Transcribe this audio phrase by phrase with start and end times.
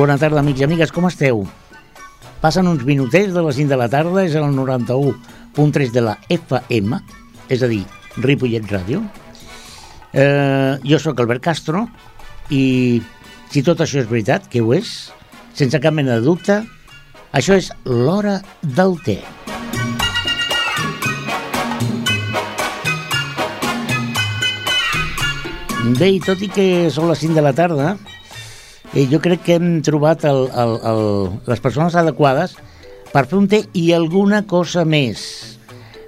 [0.00, 1.42] bona tarda, amics i amigues, com esteu?
[2.40, 6.96] Passen uns minutets de les 5 de la tarda, és el 91.3 de la FM,
[7.52, 7.82] és a dir,
[8.16, 9.02] Ripollet Ràdio.
[10.16, 11.84] Eh, jo sóc Albert Castro
[12.48, 13.02] i
[13.52, 15.10] si tot això és veritat, que ho és,
[15.52, 16.62] sense cap mena de dubte,
[17.36, 19.18] això és l'hora del té.
[26.00, 27.98] Bé, i tot i que són les 5 de la tarda,
[28.94, 31.02] eh, jo crec que hem trobat el, el, el,
[31.50, 32.56] les persones adequades
[33.10, 35.22] per fer un té i alguna cosa més.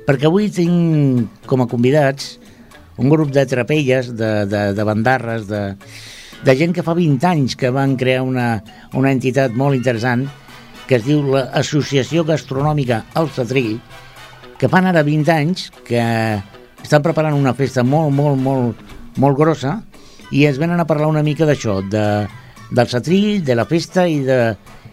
[0.06, 2.36] Perquè avui tinc com a convidats
[2.98, 5.62] un grup de trapelles, de, de, de bandarres, de,
[6.44, 8.62] de gent que fa 20 anys que van crear una,
[8.98, 10.26] una entitat molt interessant
[10.88, 13.78] que es diu l'Associació Gastronòmica El Satrill,
[14.58, 16.02] que fan ara 20 anys que
[16.82, 18.82] estan preparant una festa molt, molt, molt,
[19.22, 19.78] molt grossa
[20.34, 22.04] i ens venen a parlar una mica d'això, de,
[22.72, 24.38] del satrill, de la festa i de,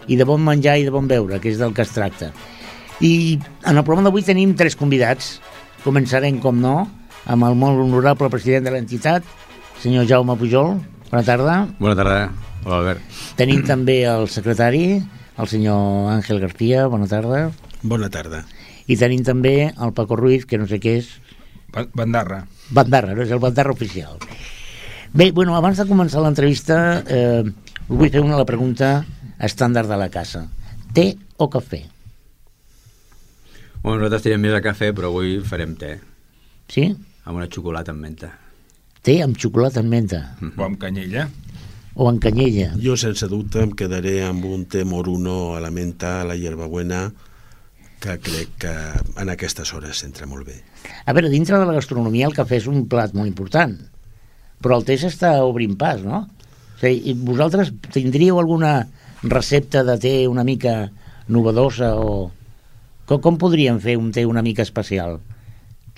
[0.08, 2.32] i de bon menjar i de bon beure, que és del que es tracta.
[3.00, 5.38] I en el programa d'avui tenim tres convidats.
[5.86, 6.84] Començarem, com no,
[7.30, 9.24] amb el molt honorable president de l'entitat,
[9.80, 10.76] senyor Jaume Pujol.
[11.10, 11.56] Bona tarda.
[11.80, 12.20] Bona tarda.
[12.66, 13.20] Hola, Albert.
[13.40, 15.00] Tenim també el secretari,
[15.40, 16.86] el senyor Àngel García.
[16.92, 17.46] Bona tarda.
[17.82, 18.44] Bona tarda.
[18.90, 21.14] I tenim també el Paco Ruiz, que no sé què és.
[21.96, 22.44] Bandarra.
[22.76, 24.20] Bandarra, no és el Bandarra oficial.
[25.14, 27.44] Bé, bueno, abans de començar l'entrevista, eh,
[27.90, 29.04] vull fer una la pregunta
[29.42, 30.46] estàndard de la casa.
[30.94, 31.82] Té o cafè?
[33.82, 35.96] Bueno, nosaltres tirem més a cafè, però avui farem té.
[36.70, 36.90] Sí?
[37.26, 38.34] Amb una xocolata amb menta.
[39.06, 40.20] Té amb xocolata amb menta.
[40.52, 41.30] O amb canyella.
[41.96, 42.74] O amb canyella.
[42.84, 47.08] Jo, sense dubte, em quedaré amb un té moruno a la menta, a la hierbabuena,
[48.00, 48.74] que crec que
[49.20, 50.60] en aquestes hores s'entra molt bé.
[51.06, 53.74] A veure, dintre de la gastronomia el cafè és un plat molt important,
[54.64, 56.28] però el té s'està obrint pas, no?
[56.80, 58.88] O sigui, vosaltres tindríeu alguna
[59.24, 60.90] recepta de té una mica
[61.28, 62.32] novedosa o...
[63.10, 65.18] Com, com podríem fer un té una mica especial?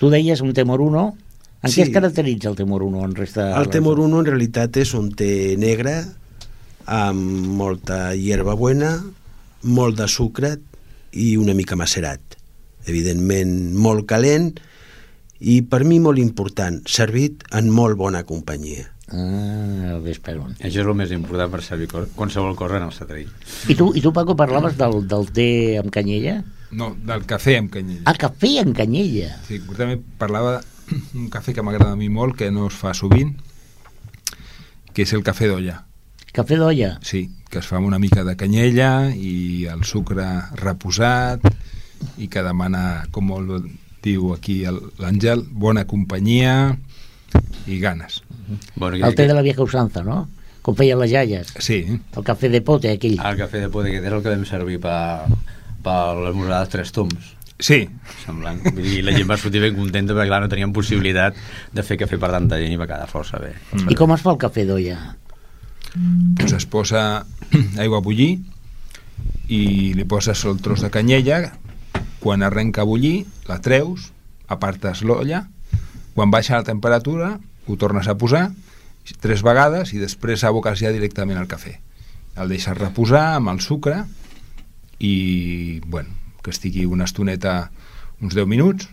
[0.00, 1.12] Tu deies un té moruno.
[1.62, 1.78] En sí.
[1.78, 3.04] què es caracteritza el té moruno?
[3.06, 6.00] En resta, el té moruno en realitat és un té negre
[6.90, 8.96] amb molta hierbabuena,
[9.62, 10.56] molt de sucre
[11.12, 12.38] i una mica macerat.
[12.90, 14.50] Evidentment molt calent
[15.38, 18.88] i per mi molt important, servit en molt bona companyia.
[19.10, 20.54] Ah, per on.
[20.62, 23.30] Això és el més important per servir qualsevol cosa en el satrill.
[23.68, 25.48] I tu, i tu Paco, parlaves del, del té
[25.80, 26.38] amb canyella?
[26.72, 28.06] No, del cafè amb canyella.
[28.08, 29.34] Ah, cafè amb canyella.
[29.48, 30.60] Sí, concretament parlava
[31.12, 33.34] d'un cafè que m'agrada a mi molt, que no es fa sovint,
[34.94, 35.82] que és el cafè d'olla.
[36.32, 36.94] Cafè d'olla?
[37.04, 40.24] Sí, que es fa amb una mica de canyella i el sucre
[40.62, 41.44] reposat
[42.16, 43.66] i que demana, com molt
[44.02, 46.54] diu aquí l'Àngel, bona companyia
[47.68, 48.22] i ganes.
[48.76, 50.26] Bueno, el té de la vieja usanza, no?
[50.62, 51.52] Com feien les iaies.
[51.58, 51.82] Sí.
[51.90, 53.18] El cafè de pote, aquell.
[53.18, 55.30] El cafè de pote, que és el que vam servir per,
[55.82, 57.32] per l'esmorzar dels tres toms.
[57.62, 57.80] Sí.
[58.24, 58.60] Semblant.
[58.68, 61.38] Vull dir, la gent va sortir ben contenta perquè, clar, no teníem possibilitat
[61.74, 63.52] de fer cafè per tanta gent i va quedar força bé.
[63.72, 63.90] Mm.
[63.94, 64.98] I com es fa el cafè d'olla?
[66.38, 67.02] Pues es posa
[67.82, 68.32] aigua a bullir
[69.52, 71.42] i li poses el tros de canyella
[72.22, 74.12] quan arrenca a bullir, la treus,
[74.46, 75.42] apartes l'olla,
[76.14, 77.34] quan baixa la temperatura,
[77.66, 78.50] ho tornes a posar
[79.20, 81.76] tres vegades i després aboques ja directament al cafè.
[82.38, 84.04] El deixes reposar amb el sucre
[85.02, 87.70] i, bueno, que estigui una estoneta,
[88.22, 88.88] uns 10 minuts,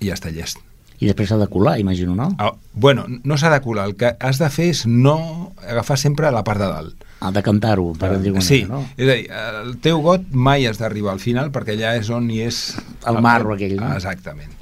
[0.00, 0.62] i ja està llest.
[1.02, 2.28] I després s'ha de colar, imagino, no?
[2.38, 3.88] Ah, bueno, no s'ha de colar.
[3.90, 7.06] El que has de fer és no agafar sempre la part de dalt.
[7.22, 8.84] Ha de cantar-ho, per dir Sí, no?
[8.96, 9.26] és a dir,
[9.62, 12.62] el teu got mai has d'arribar al final perquè allà és on hi és...
[13.06, 13.92] El marro aquell, no?
[13.98, 14.54] Exactament.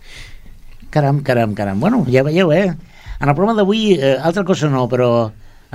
[0.90, 1.80] Caram, caram, caram.
[1.80, 2.72] Bueno, ja veieu, eh?
[3.20, 5.10] En el programa d'avui, eh, altra cosa no, però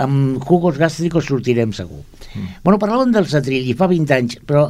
[0.02, 2.02] amb jugos gàstricos sortirem segur.
[2.34, 2.48] Mm.
[2.66, 4.68] Bueno, parlàvem del satrill i fa 20 anys, però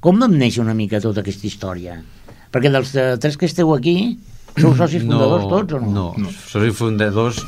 [0.00, 2.00] com vam néixer una mica tota aquesta història?
[2.52, 4.16] Perquè dels eh, tres que esteu aquí,
[4.56, 5.92] sou socis fundadors no, tots o no?
[5.92, 6.34] No, no.
[6.48, 7.42] socis fundadors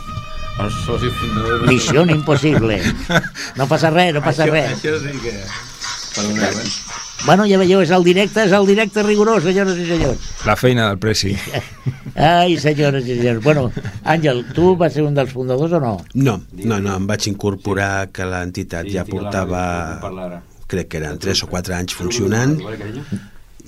[0.59, 1.67] els socis fundadors...
[1.71, 2.81] Missió impossible.
[3.59, 4.77] No passa res, no passa això, res.
[4.77, 5.35] Això sí que...
[6.15, 6.88] Perdoneu, eh?
[7.27, 10.29] Bueno, ja veieu, és el directe, és el directe rigorós, senyores i senyors.
[10.47, 11.35] La feina del Preci.
[12.15, 13.43] Ai, senyores i senyors.
[13.45, 13.69] Bueno,
[14.05, 15.97] Àngel, tu vas ser un dels fundadors o no?
[16.15, 19.65] No, no, no, em vaig incorporar que l'entitat ja portava,
[20.71, 22.57] crec que eren 3 o 4 anys funcionant,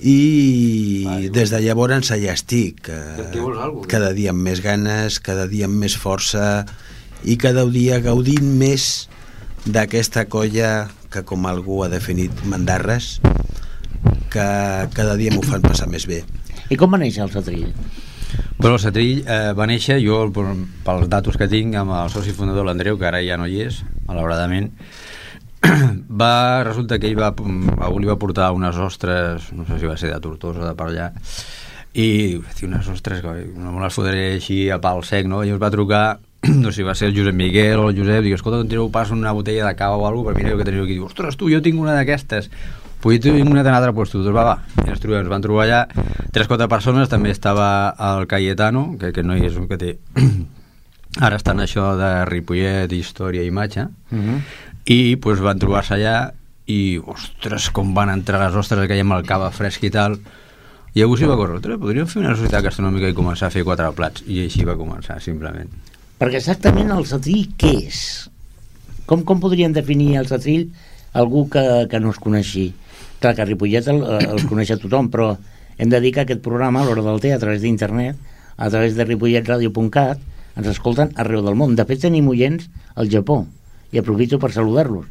[0.01, 3.43] i des de llavors ja estic eh,
[3.87, 6.65] cada dia amb més ganes cada dia amb més força
[7.21, 9.07] i cada dia gaudint més
[9.65, 13.19] d'aquesta colla que com algú ha definit mandarres
[14.31, 14.47] que
[14.95, 16.23] cada dia m'ho fan passar més bé
[16.71, 17.67] i com va néixer el Satrill?
[18.57, 22.67] Bueno, el Satrill eh, va néixer, jo pels datos que tinc amb el soci fundador
[22.67, 24.71] l'Andreu, que ara ja no hi és malauradament
[26.21, 29.97] va, resulta que ell va, algú li va portar unes ostres, no sé si va
[29.99, 31.11] ser de Tortosa o de per allà,
[31.93, 35.43] i tio, unes ostres, no me les fotré així a pal sec, no?
[35.43, 36.05] I ens va trucar,
[36.63, 39.11] no sé si va ser el Josep Miguel o el Josep, diu, escolta, tireu pas
[39.13, 40.97] una botella de cava o alguna cosa, per mireu que teniu aquí.
[40.97, 42.49] Diu, ostres, tu, jo tinc una d'aquestes.
[43.01, 44.83] Pues jo tinc una d'altra, pues tu, doncs va, va.
[44.85, 45.81] I ens, trobem, ens van trobar allà
[46.31, 47.67] tres, quatre persones, també estava
[48.11, 49.95] el Cayetano, que, que no hi és un que té
[51.25, 54.37] ara estan això de Ripollet, història i imatge, uh -huh.
[54.85, 56.31] i pues, van trobar-se allà
[56.67, 60.19] i, ostres, com van entrar les ostres que hi amb el cava fresc i tal,
[60.93, 63.91] i algú s'hi va córrer, podríem fer una societat gastronòmica i començar a fer quatre
[63.91, 65.69] plats, i així va començar, simplement.
[66.19, 68.29] Perquè exactament el setrill què és?
[69.05, 70.69] Com, com podríem definir el setrill
[71.13, 72.73] algú que, que no es coneixi?
[73.21, 75.35] Clar que Ripollet el, el coneix a tothom, però
[75.77, 78.17] hem de dir que aquest programa, a l'hora del té, a través d'internet,
[78.57, 80.19] a través de ripolletradio.cat,
[80.57, 81.77] ens escolten arreu del món.
[81.77, 82.67] De fet, tenim oients
[82.99, 83.43] al Japó
[83.91, 85.07] i aprofito per saludar-los.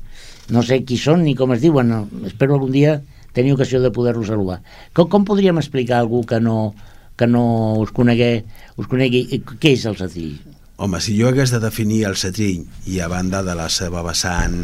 [0.50, 1.92] No sé qui són ni com es diuen,
[2.28, 3.00] espero algun dia
[3.32, 4.60] tenir ocasió de poder-los saludar.
[4.94, 6.74] Com, com podríem explicar a algú que no,
[7.16, 7.44] que no
[7.80, 8.44] us, conegué,
[8.76, 10.38] us conegui què és el setrill?
[10.80, 14.62] Home, si jo hagués de definir el setrill i a banda de la seva vessant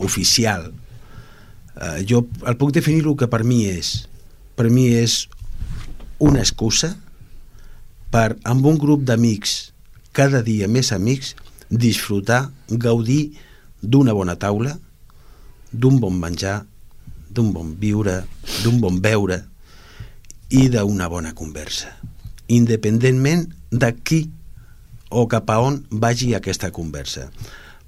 [0.00, 0.70] oficial,
[1.80, 4.08] eh, jo el puc definir el que per mi és.
[4.58, 5.26] Per mi és
[6.18, 6.94] una excusa
[8.10, 9.58] per, amb un grup d'amics
[10.18, 11.36] cada dia més amics,
[11.70, 13.36] disfrutar, gaudir
[13.82, 14.74] d'una bona taula,
[15.70, 16.64] d'un bon menjar,
[17.30, 18.24] d'un bon viure,
[18.64, 19.42] d'un bon beure
[20.50, 21.92] i d'una bona conversa,
[22.48, 24.24] independentment de qui
[25.10, 27.28] o cap a on vagi aquesta conversa.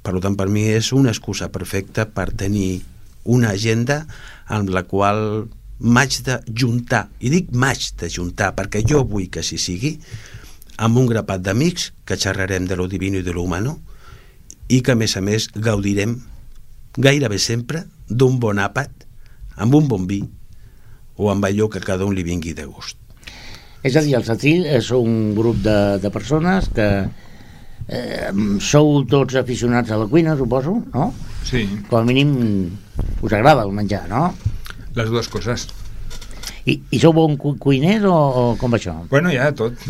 [0.00, 2.81] Per tant, per mi és una excusa perfecta per tenir
[3.30, 4.02] una agenda
[4.50, 5.46] amb la qual
[5.80, 9.94] m'haig de juntar, i dic m'haig de juntar perquè jo vull que així sigui,
[10.80, 13.78] amb un grapat d'amics que xerrarem de lo divino i de lo humano
[14.68, 16.18] i que a més a més gaudirem
[16.96, 19.06] gairebé sempre d'un bon àpat
[19.60, 20.22] amb un bon vi
[21.20, 22.96] o amb allò que cada un li vingui de gust.
[23.84, 26.88] És a dir, el Satril és un grup de, de persones que
[27.88, 28.30] eh,
[28.60, 31.10] sou tots aficionats a la cuina, suposo, no?
[31.46, 31.66] Sí.
[31.90, 32.34] Com a mínim
[33.22, 34.31] us agrada el menjar, no?
[34.96, 35.69] Les dues coses.
[36.69, 38.92] I, i sou bon cu cuiners o, o com va això?
[39.10, 39.81] Bueno, ja tot.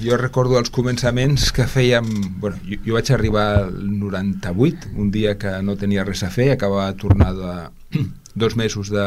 [0.00, 2.08] Jo recordo els començaments que fèiem...
[2.40, 6.50] Bueno, jo, jo vaig arribar al 98, un dia que no tenia res a fer,
[6.54, 8.00] acabava de tornar de
[8.38, 9.04] dos mesos de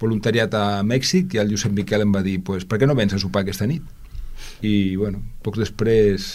[0.00, 3.14] voluntariat a Mèxic i el Josep Miquel em va dir pues, per què no vens
[3.14, 3.84] a sopar aquesta nit?
[4.62, 6.30] I, bueno, pocs després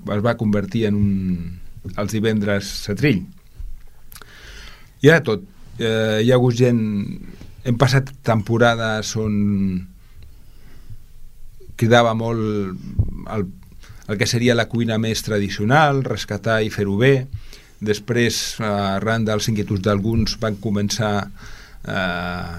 [0.00, 1.58] es va convertir en un...
[1.96, 3.22] els divendres setrill.
[5.00, 5.46] I ara tot.
[5.80, 6.80] Eh, hi ha hagut gent
[7.64, 9.34] hem passat temporades on
[11.80, 12.40] cridava molt
[13.32, 13.46] el,
[14.08, 17.14] el que seria la cuina més tradicional, rescatar i fer-ho bé.
[17.80, 22.58] Després, arran dels inquietuds d'alguns, van començar eh,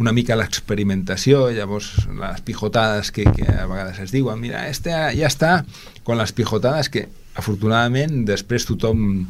[0.00, 5.28] una mica l'experimentació, llavors les pijotades que, que a vegades es diuen, mira, este ja
[5.28, 5.52] està,
[6.02, 7.06] con les pijotades que
[7.40, 9.26] afortunadament després tothom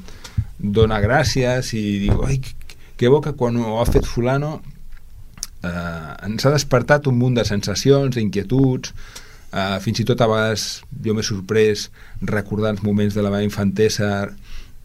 [0.59, 2.41] dona gràcies i diu, ai,
[3.01, 4.59] que bo que quan ho ha fet fulano
[5.65, 8.93] eh, ens ha despertat un munt de sensacions, d'inquietuds,
[9.53, 10.67] eh, fins i tot a vegades
[11.05, 11.89] jo m'he sorprès
[12.21, 14.29] recordant els moments de la meva infantesa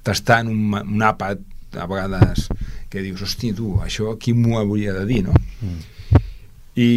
[0.05, 1.41] tastant un, un àpat
[1.75, 2.47] a vegades
[2.89, 5.35] que dius, hosti, tu, això qui m'ho hauria de dir, no?
[5.59, 5.94] Mm.
[6.75, 6.89] I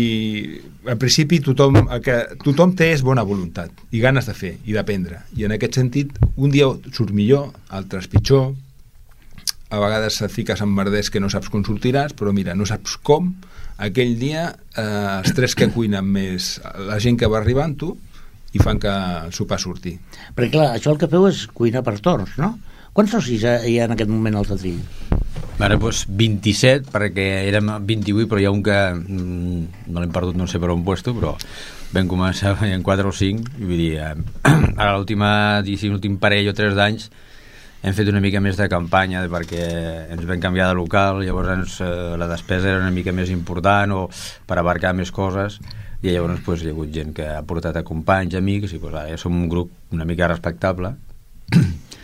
[0.91, 5.21] en principi tothom, que tothom té és bona voluntat i ganes de fer i d'aprendre
[5.39, 8.51] i en aquest sentit un dia surt millor, altres pitjor
[9.71, 12.97] a vegades et fiques en merders que no saps com sortiràs però mira, no saps
[13.07, 13.31] com
[13.79, 14.83] aquell dia eh,
[15.21, 16.57] els tres que cuinen més
[16.89, 17.95] la gent que va arribant tu
[18.57, 19.95] i fan que el sopar surti.
[20.35, 22.55] Perquè clar, això el que feu és cuinar per torns, no?
[22.97, 24.81] Quants socis hi ha en aquest moment al Tatrill?
[25.59, 30.37] Ara, doncs 27, perquè érem 28, però hi ha un que mm, no l'hem perdut,
[30.39, 31.33] no sé per on puesto, però
[31.91, 35.31] vam començar en 4 o 5, i vull dir, ara l'última,
[35.67, 37.11] l'últim parell o 3 d'anys,
[37.83, 39.67] hem fet una mica més de campanya perquè
[40.15, 43.95] ens vam canviar de local, llavors ens, eh, la despesa era una mica més important
[43.95, 44.01] o
[44.47, 45.61] per abarcar més coses
[46.03, 48.95] i llavors pues, hi ha hagut gent que ha portat a companys, amics i pues,
[48.95, 50.95] ara ja som un grup una mica respectable.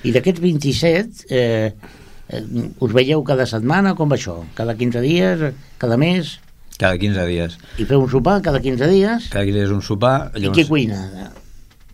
[0.04, 2.02] I d'aquests 27 eh, eh,
[2.32, 4.40] us veieu cada setmana com va això?
[4.56, 5.46] Cada 15 dies?
[5.78, 6.38] Cada mes?
[6.74, 9.28] cada 15 dies I feu un sopar cada 15 dies?
[9.30, 11.30] cada 15 dies un sopar llavors, I qui cuina?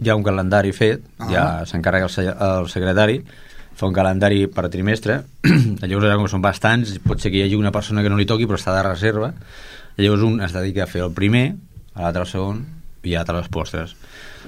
[0.01, 1.29] Hi ha un calendari fet, ah.
[1.29, 3.19] ja s'encarrega el, el secretari
[3.77, 5.23] fa un calendari per trimestre,
[5.89, 8.49] llavors com són bastants, pot ser que hi hagi una persona que no li toqui
[8.49, 9.31] però està de reserva,
[9.97, 11.47] llavors un es dedica a fer el primer,
[11.95, 12.61] a l'altre el segon
[13.09, 13.95] i a les postres.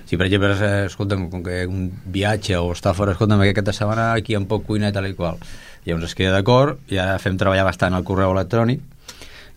[0.04, 0.52] Si per exemple,
[0.84, 4.66] escolta'm, com que un viatge o està fora, escolta'm, aquest de setmana aquí em pot
[4.66, 5.40] cuinar i tal i qual.
[5.86, 8.88] Llavors es queda d'acord i ara fem treballar bastant el correu electrònic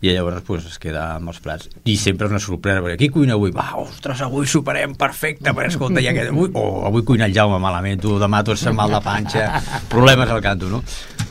[0.06, 3.10] i llavors pues, es queda amb els plats i sempre és una sorpresa, perquè qui
[3.14, 3.54] cuina avui?
[3.56, 7.62] Va, ostres, avui superem perfecte però escolta, ja que avui, oh, avui cuina el Jaume
[7.64, 9.48] malament tu demà tu ets mal de panxa
[9.94, 10.84] problemes al canto, no?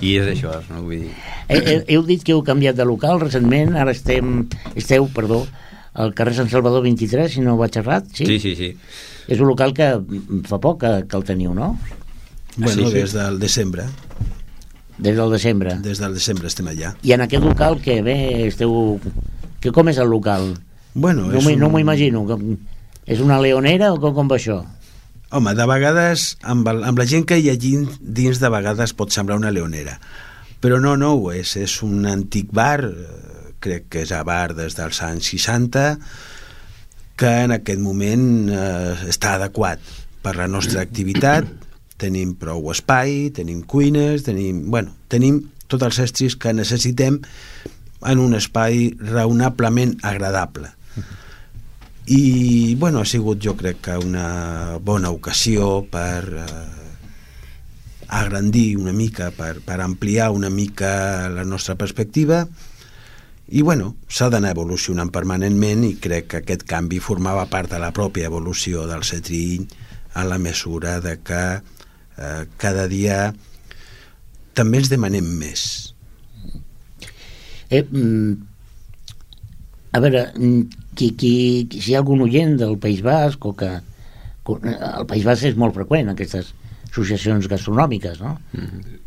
[0.04, 0.84] i és això, no?
[0.84, 1.12] Vull dir...
[1.48, 5.44] He, he, heu dit que heu canviat de local recentment, ara estem, esteu, perdó,
[5.94, 8.26] al carrer Sant Salvador 23, si no vaig errat, sí?
[8.28, 8.72] Sí, sí, sí.
[9.30, 9.92] És un local que
[10.48, 11.74] fa poc que, que el teniu, no?
[12.56, 12.92] Bueno, sí, sí.
[12.98, 13.86] des del desembre.
[14.98, 15.74] Des del desembre.
[15.82, 16.92] Des del desembre estem allà.
[17.02, 19.00] I en aquest local que bé esteu...
[19.60, 20.52] Que com és el local?
[20.94, 22.26] Bueno, No m'ho un- no imagino.
[22.28, 22.56] Com,
[23.06, 24.60] és una leonera o com, com va això?
[25.34, 28.92] Home, de vegades, amb, el, amb la gent que hi ha dins, dins de vegades
[28.94, 29.98] pot semblar una leonera.
[30.62, 31.56] Però no, no ho és.
[31.58, 35.98] És un antic bar, eh, crec que és a bar des dels anys 60,
[37.16, 39.80] que en aquest moment eh, està adequat
[40.22, 41.48] per la nostra activitat.
[42.00, 47.20] Tenim prou espai, tenim cuines, tenim, bueno, tenim tots els estris que necessitem
[48.04, 50.72] en un espai raonablement agradable.
[52.06, 56.48] I bueno, ha sigut jo crec que una bona ocasió per eh,
[58.08, 62.44] agrandir una mica, per, per ampliar una mica la nostra perspectiva.
[63.48, 67.92] I bueno, s'ha d'anar evolucionant permanentment i crec que aquest canvi formava part de la
[67.96, 69.64] pròpia evolució del Cetrill
[70.14, 71.42] en la mesura de que
[72.18, 73.32] eh, cada dia
[74.54, 75.64] també ens demanem més
[77.70, 78.34] Eh, mm,
[79.96, 80.60] a veure, mm,
[80.94, 81.30] qui, qui,
[81.80, 83.70] si hi ha algun oient del País Basc o que...
[84.46, 86.52] que- El País Basc és molt freqüent, aquestes
[86.90, 88.36] associacions gastronòmiques, no?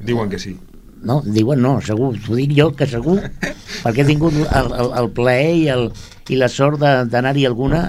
[0.04, 0.56] Diuen que sí.
[1.06, 3.20] No, diuen no, segur, t'ho dic jo que segur,
[3.84, 5.86] perquè he tingut el, el, el plaer i, el,
[6.34, 7.86] i la sort de- d'anar-hi alguna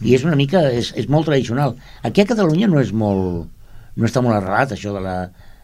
[0.00, 1.76] i és una mica, és, és molt tradicional.
[2.02, 3.46] Aquí a Catalunya no és molt,
[3.96, 5.18] no està molt arrelat això de la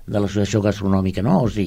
[0.07, 1.41] de l'associació gastronòmica, no?
[1.45, 1.67] O sí?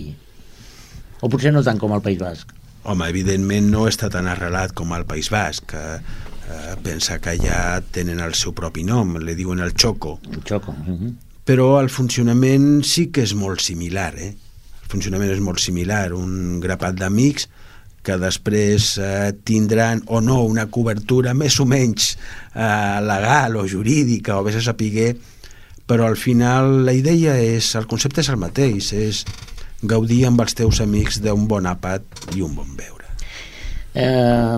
[1.22, 2.52] O potser no tant com al País Basc.
[2.86, 7.80] Home, evidentment no està tan arrelat com al País Basc, que eh, pensa que ja
[7.96, 10.72] tenen el seu propi nom, li diuen el Choco, Un xoco.
[10.72, 11.14] Uh -huh.
[11.46, 14.36] però el funcionament sí que és molt similar, eh?
[14.84, 17.50] El funcionament és molt similar, un grapat d'amics
[18.04, 22.18] que després eh, tindran o no una cobertura més o menys
[22.54, 25.16] eh, legal o jurídica o vés a sapiguer,
[25.86, 29.24] però al final la idea és, el concepte és el mateix, és
[29.86, 33.06] gaudir amb els teus amics d'un bon àpat i un bon beure.
[33.94, 34.58] Eh,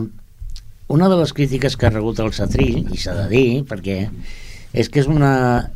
[0.88, 4.00] una de les crítiques que ha rebut el Satrill, i s'ha de dir, perquè
[4.78, 5.34] és que és una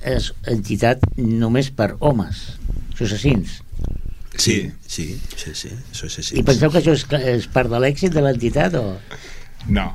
[0.07, 2.45] és entitat només per homes,
[3.01, 3.59] assassins.
[4.37, 6.37] Sí, sí, sí, sí, això és així.
[6.39, 7.05] I penseu que això és,
[7.35, 8.85] és part de l'èxit de l'entitat o...?
[9.67, 9.89] No.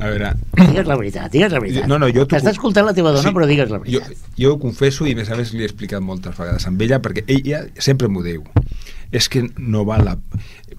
[0.00, 0.30] A veure...
[0.56, 1.86] Digues la veritat, digues la veritat.
[1.90, 3.34] No, no, jo T'està escoltant la teva dona, Sí.
[3.36, 4.30] però digues la Jo, veritat.
[4.40, 7.00] jo ho confesso i a més a més li he explicat moltes vegades amb ella
[7.04, 8.42] perquè ella sempre m'ho diu
[9.12, 10.16] és que no val la...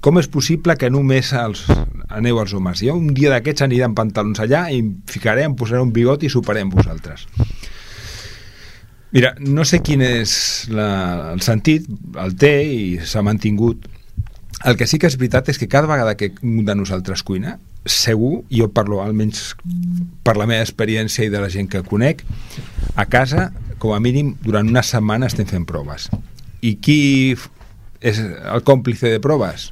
[0.02, 1.66] com és possible que només els...
[2.10, 5.56] aneu als homes jo un dia d'aquests aniré amb pantalons allà i em ficaré, em
[5.56, 7.28] posaré un bigot i amb vosaltres
[9.12, 11.86] mira, no sé quin és la, el sentit
[12.18, 13.86] el té i s'ha mantingut
[14.66, 17.60] el que sí que és veritat és que cada vegada que un de nosaltres cuina,
[17.86, 19.56] segur, jo parlo almenys
[20.26, 22.24] per la meva experiència i de la gent que conec,
[22.96, 23.50] a casa,
[23.82, 26.10] com a mínim, durant una setmana estem fent proves.
[26.62, 27.34] I qui
[28.02, 29.72] és el còmplice de proves?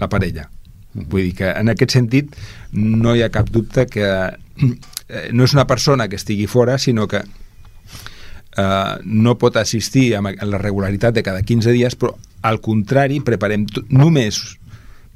[0.00, 0.48] La parella.
[0.96, 2.34] Vull dir que en aquest sentit
[2.72, 7.06] no hi ha cap dubte que eh, no és una persona que estigui fora, sinó
[7.06, 13.20] que eh, no pot assistir a la regularitat de cada 15 dies, però al contrari,
[13.20, 14.56] preparem només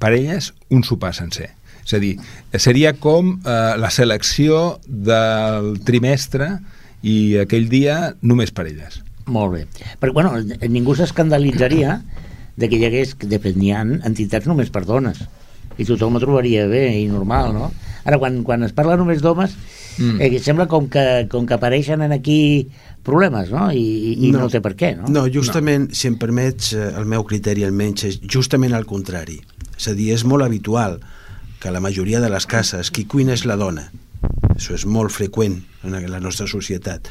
[0.01, 1.51] per elles un sopar sencer.
[1.91, 2.13] És a dir,
[2.63, 6.53] seria com eh, la selecció del trimestre
[7.03, 9.01] i aquell dia només per elles.
[9.31, 9.65] Molt bé.
[9.99, 10.37] Però, bueno,
[10.71, 11.99] ningú s'escandalitzaria
[12.61, 15.25] de que hi hagués, de fet, n'hi ha entitats només per dones.
[15.81, 17.71] I tothom ho trobaria bé i normal, no?
[18.05, 19.57] Ara, quan, quan es parla només d'homes,
[19.99, 20.17] Mm.
[20.17, 20.21] mm.
[20.21, 22.69] eh, sembla com que, com que apareixen en aquí
[23.05, 23.71] problemes, no?
[23.73, 24.45] I, i no.
[24.45, 25.11] no té per què, no?
[25.13, 25.97] No, justament, no.
[25.97, 29.41] si em permets, eh, el meu criteri almenys és justament al contrari.
[29.77, 31.01] És a dir, és molt habitual
[31.61, 33.91] que a la majoria de les cases qui cuina és la dona.
[34.57, 37.09] Això és molt freqüent en la nostra societat.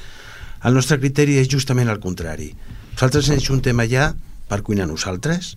[0.66, 2.52] El nostre criteri és justament al contrari.
[2.94, 4.12] Nosaltres ens juntem allà
[4.50, 5.54] per cuinar nosaltres,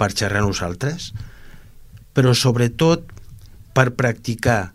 [0.00, 1.12] per xerrar nosaltres,
[2.16, 3.04] però sobretot
[3.76, 4.72] per practicar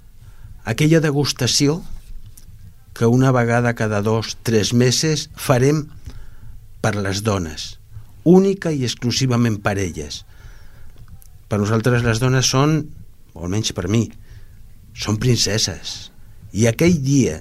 [0.64, 1.82] aquella degustació
[2.98, 5.84] que una vegada cada dos, tres mesos farem
[6.82, 7.78] per les dones,
[8.24, 10.24] única i exclusivament per elles.
[11.48, 12.80] Per nosaltres les dones són,
[13.38, 14.08] o almenys per mi,
[14.98, 16.10] són princeses.
[16.58, 17.40] I aquell dia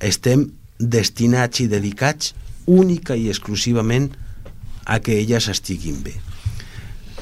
[0.00, 0.46] estem
[0.78, 2.32] destinats i dedicats
[2.70, 4.10] única i exclusivament
[4.86, 6.14] a que elles estiguin bé.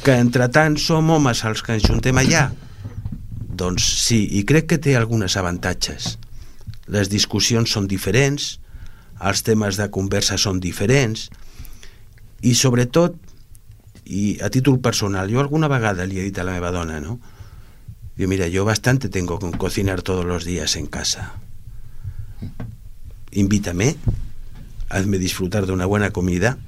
[0.04, 2.49] Que entre tant som homes els que ens juntem allà?
[3.59, 6.16] Doncs sí, i crec que té algunes avantatges.
[6.88, 8.59] Les discussions són diferents,
[9.18, 11.26] els temes de conversa són diferents,
[12.47, 13.16] i sobretot,
[14.07, 17.18] i a títol personal, jo alguna vegada li he dit a la meva dona, no?
[18.19, 21.35] Digo, mira, yo bastante tengo con cocinar todos los días en casa.
[23.31, 23.97] Invítame,
[24.89, 26.59] hazme disfrutar de una buena comida,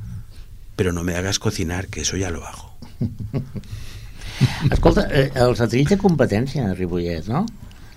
[0.77, 2.73] pero no me hagas cocinar, que eso ya lo hago.
[4.71, 7.43] Escolta, eh, els atrils de competència a Ripollet, no?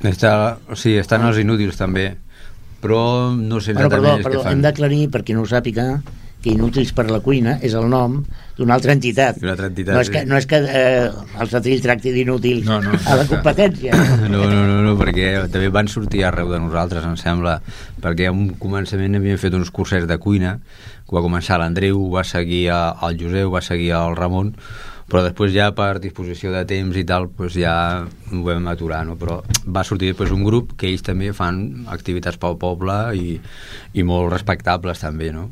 [0.03, 2.09] Està, sí, estan els inútils també,
[2.83, 4.57] però no sé Bueno, perdó, perdó, què fan.
[4.57, 6.01] hem d'aclarir, per qui no ho sàpiga,
[6.43, 8.19] que Inútils per la cuina és el nom
[8.57, 9.39] d'una altra entitat.
[9.39, 11.09] D'una altra entitat, No és que, no és que eh,
[11.39, 13.95] el Satrill tracti d'inútils No, no, a la competència.
[14.27, 17.57] No, no, no, no, perquè també van sortir arreu de nosaltres, em sembla,
[18.03, 20.57] perquè a un començament havíem fet uns cursets de cuina,
[21.07, 24.53] que va començar l'Andreu, va seguir el Josep, va seguir el Ramon,
[25.09, 27.73] però després ja per disposició de temps i tal, doncs ja
[28.03, 29.17] ho vam aturar, no?
[29.19, 33.35] però va sortir després un grup que ells també fan activitats pel poble i,
[33.93, 35.51] i molt respectables també, no?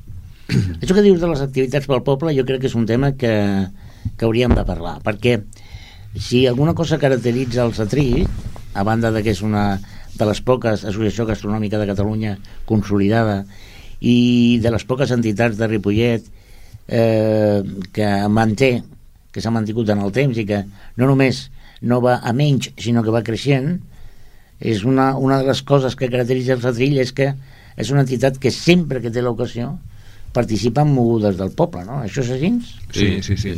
[0.50, 3.34] Això que dius de les activitats pel poble jo crec que és un tema que,
[4.18, 5.40] que hauríem de parlar, perquè
[6.20, 8.26] si alguna cosa caracteritza el Satrill,
[8.74, 9.80] a banda de que és una
[10.18, 13.44] de les poques associació gastronòmica de Catalunya consolidada
[14.02, 16.26] i de les poques entitats de Ripollet
[16.88, 17.62] eh,
[17.94, 18.82] que manté,
[19.32, 20.64] que s'ha mantingut en el temps i que
[21.00, 21.48] no només
[21.82, 23.80] no va a menys, sinó que va creixent,
[24.62, 27.32] és una, una de les coses que caracteritza el Satrill és que
[27.80, 29.72] és una entitat que sempre que té l'ocasió
[30.34, 32.02] participa en mogudes del poble, no?
[32.06, 32.52] Això és així?
[32.96, 33.54] Sí, sí, sí.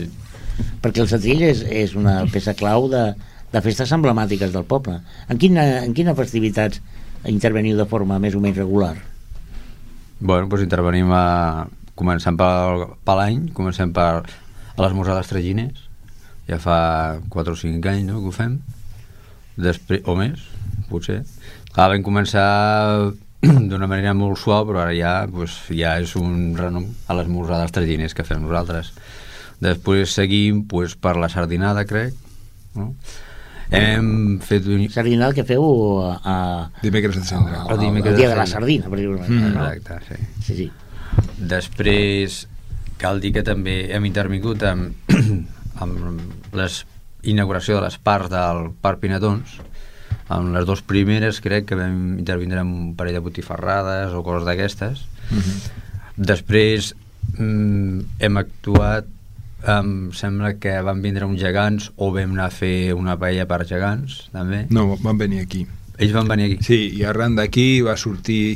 [0.84, 3.06] Perquè el Satrill és, és una peça clau de,
[3.54, 5.00] de festes emblemàtiques del poble.
[5.30, 6.82] En quina, en quina festivitats
[7.30, 8.94] interveniu de forma més o menys regular?
[10.20, 11.26] Bueno, doncs intervenim a...
[11.96, 15.84] començant per, per l'any, comencem per a l'esmorzar dels tragines,
[16.48, 16.78] ja fa
[17.30, 18.56] 4 o 5 anys no, que ho fem,
[19.58, 20.42] Després, o més,
[20.90, 21.20] potser.
[21.74, 22.46] Clar, vam començar
[23.70, 27.76] d'una manera molt suau, però ara ja, doncs, ja és un renom a l'esmorzar dels
[27.76, 28.94] tragines que fem nosaltres.
[29.64, 32.16] Després seguim doncs, per la sardinada, crec,
[32.80, 32.94] no?
[33.74, 34.84] Hem fet un...
[34.94, 35.64] Sardinal que feu
[36.04, 36.36] a, a,
[36.84, 37.64] Dimecres de cendra.
[37.64, 37.80] a, El
[38.12, 39.68] el dia de de la sardina, per dir-ho Mm, mm, no?
[39.72, 40.44] Exacte, sí.
[40.46, 40.72] Sí, sí.
[41.38, 42.44] Després
[43.02, 44.94] cal dir que també hem intervingut amb,
[45.84, 46.84] amb les
[47.24, 49.58] inauguració de les parts del Parc Pinatons
[50.30, 54.46] amb les dues primeres crec que vam intervindre amb un parell de botifarrades o coses
[54.48, 55.04] d'aquestes
[56.18, 56.94] després
[57.38, 59.10] mm, hem actuat
[59.64, 63.62] em sembla que van vindre uns gegants o vam anar a fer una paella per
[63.68, 65.66] gegants també No, van venir aquí.
[65.98, 68.56] ells van venir aquí Sí, i arran d'aquí va sortir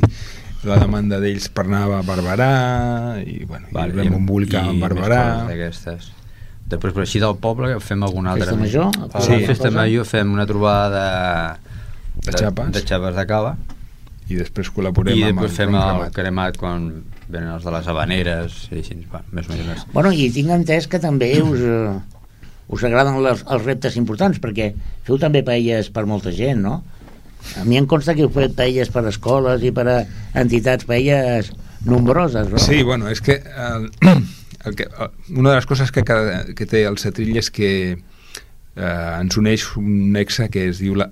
[0.68, 2.50] la demanda d'ells per anar a Barberà
[3.24, 5.46] i, bueno, vale, i vam embolicar amb Barberà.
[5.46, 6.10] d'aquestes.
[6.68, 8.50] Després, per així del poble, fem alguna altra...
[8.52, 8.90] Festa major?
[9.14, 9.38] A Sí.
[9.40, 11.58] la festa major fem una trobada
[12.26, 12.72] De xapes.
[12.74, 13.54] de xapes de cava
[14.28, 16.82] i després col·laborem i amb després fem el cremat quan
[17.32, 19.86] venen els de les habaneres i així, va, més o menys.
[19.94, 21.94] Bueno, i tinc entès que també us, eh,
[22.68, 24.74] us agraden les, els reptes importants, perquè
[25.08, 26.82] feu també paelles per molta gent, no?
[27.56, 29.96] A mi em consta que heu fet paelles per escoles i per a
[30.36, 31.48] entitats, paelles
[31.86, 32.58] nombroses, no?
[32.60, 33.88] Sí, bueno, és que, el,
[34.66, 34.88] el que
[35.30, 40.12] una de les coses que, que té el Setrill és que eh, ens uneix un
[40.12, 41.10] nexe que es diu la-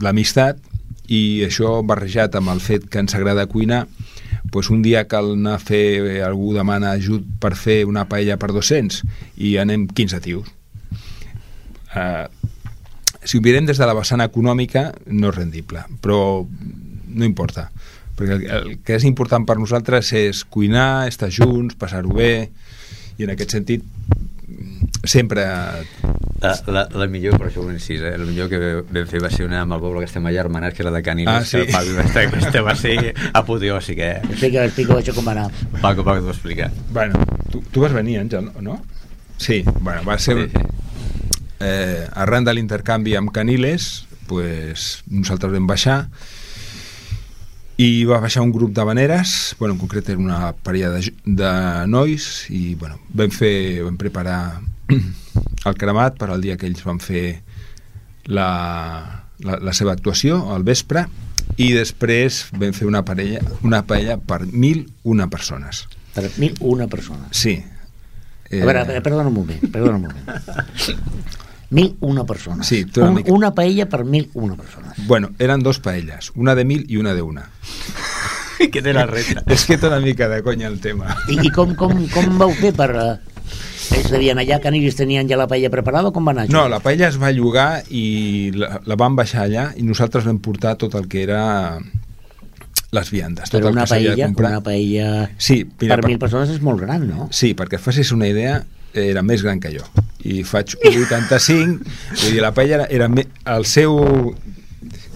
[0.00, 0.60] l'amistat
[1.08, 3.84] i això barrejat amb el fet que ens agrada cuinar
[4.50, 8.52] doncs un dia cal anar a fer algú demana ajut per fer una paella per
[8.54, 9.02] 200
[9.42, 10.46] i anem 15 tios.
[11.96, 12.26] Eh,
[13.26, 17.70] si ho mirem des de la vessant econòmica no és rendible però no importa
[18.16, 22.50] perquè el, el que és important per nosaltres és cuinar, estar junts, passar-ho bé
[23.18, 23.84] i en aquest sentit
[25.04, 25.44] sempre
[26.40, 28.12] La, la, la millor, per això ho incís, eh?
[28.20, 28.58] la millor que
[28.92, 31.00] vam fer va ser una amb el poble que estem allà, Hermanat, que era de
[31.02, 31.56] Caniles, Ah, sí.
[31.56, 34.18] que el Paco, aquesta, aquesta va ser apoteòsic, eh?
[34.28, 35.46] Explica, explica això com va anar.
[35.80, 36.68] Paco, Paco, t'ho explica.
[36.92, 37.18] bueno,
[37.50, 38.76] tu, tu vas venir Àngel, no?
[39.38, 40.66] Sí, bueno, va ser Sí, sí.
[41.60, 46.02] eh, arran de l'intercanvi amb Caniles pues, nosaltres vam baixar
[47.76, 51.50] i va baixar un grup d'habaneres bueno, en concret era una parella de, de
[51.92, 54.40] nois i bueno, vam fer vam preparar
[55.68, 57.42] el cremat per al dia que ells van fer
[58.32, 58.48] la,
[59.44, 61.04] la, la seva actuació al vespre
[61.60, 65.86] i després vam fer una parella una paella per mil una persones
[66.16, 67.28] Per mil una persona.
[67.30, 67.58] sí
[68.50, 71.42] veure, a veure, perdona un moment, perdona un moment.
[71.70, 72.66] Mil una persones.
[72.66, 74.92] Sí, tu una un, mica- una paella per mil una persones.
[75.06, 77.48] Bueno, eren dos paelles, una de mil i una de una.
[78.72, 79.42] que té la reta.
[79.52, 81.16] És que té una mica de conya el tema.
[81.28, 83.16] I, i com, com, com vau fer per, eh,
[83.98, 86.46] a dir, allà a Canilis tenien ja la paella preparada o com va anar?
[86.54, 90.38] No, la paella es va llogar i la, la van baixar allà i nosaltres vam
[90.42, 91.42] portar tot el que era
[92.94, 93.50] les viandes.
[93.50, 94.50] Tot Però el una que paella, comprar.
[94.54, 97.28] una paella Sí, mira, per mil persones és molt gran, no?
[97.34, 98.60] Sí, perquè facis una idea,
[98.96, 99.84] era més gran que jo.
[100.26, 101.84] I faig 1,85,
[102.22, 103.96] vull dir, la paella era, era me, el seu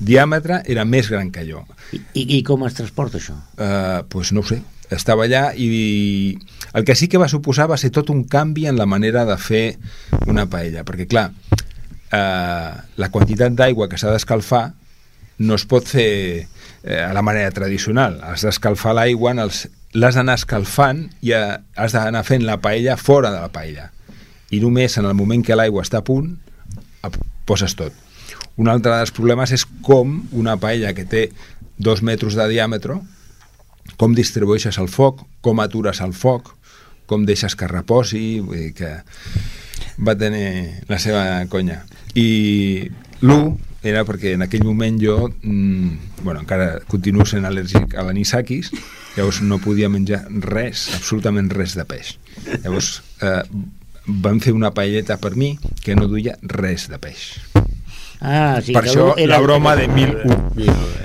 [0.00, 1.64] diàmetre era més gran que jo.
[1.92, 2.00] I,
[2.38, 3.34] i, com es transporta això?
[3.58, 4.60] Uh, pues no ho sé,
[4.94, 6.36] estava allà i
[6.74, 9.36] el que sí que va suposar va ser tot un canvi en la manera de
[9.38, 9.64] fer
[10.30, 14.68] una paella, perquè clar, uh, la quantitat d'aigua que s'ha d'escalfar
[15.40, 16.06] no es pot fer
[16.84, 18.18] eh, a la manera tradicional.
[18.20, 22.96] Has d'escalfar l'aigua, en els- l'has d'anar escalfant i eh, has d'anar fent la paella
[22.96, 23.90] fora de la paella.
[24.50, 26.34] I només en el moment que l'aigua està a punt,
[27.46, 27.94] poses tot.
[28.60, 31.28] Un altre dels problemes és com una paella que té
[31.78, 32.98] dos metres de diàmetre,
[33.96, 36.52] com distribueixes el foc, com atures el foc,
[37.10, 38.92] com deixes que reposi, vull dir que
[40.06, 41.82] va tenir la seva conya.
[42.14, 42.86] I
[43.24, 43.40] l'1
[43.90, 48.70] era perquè en aquell moment jo, mm, bueno, encara continuo sent al·lèrgic a l'anisakis,
[49.16, 52.14] llavors no podia menjar res, absolutament res de peix.
[52.62, 53.42] Llavors eh,
[54.06, 57.32] van fer una paelleta per mi que no duia res de peix.
[58.20, 60.36] Ah, sí, per que això era- la broma de 1001.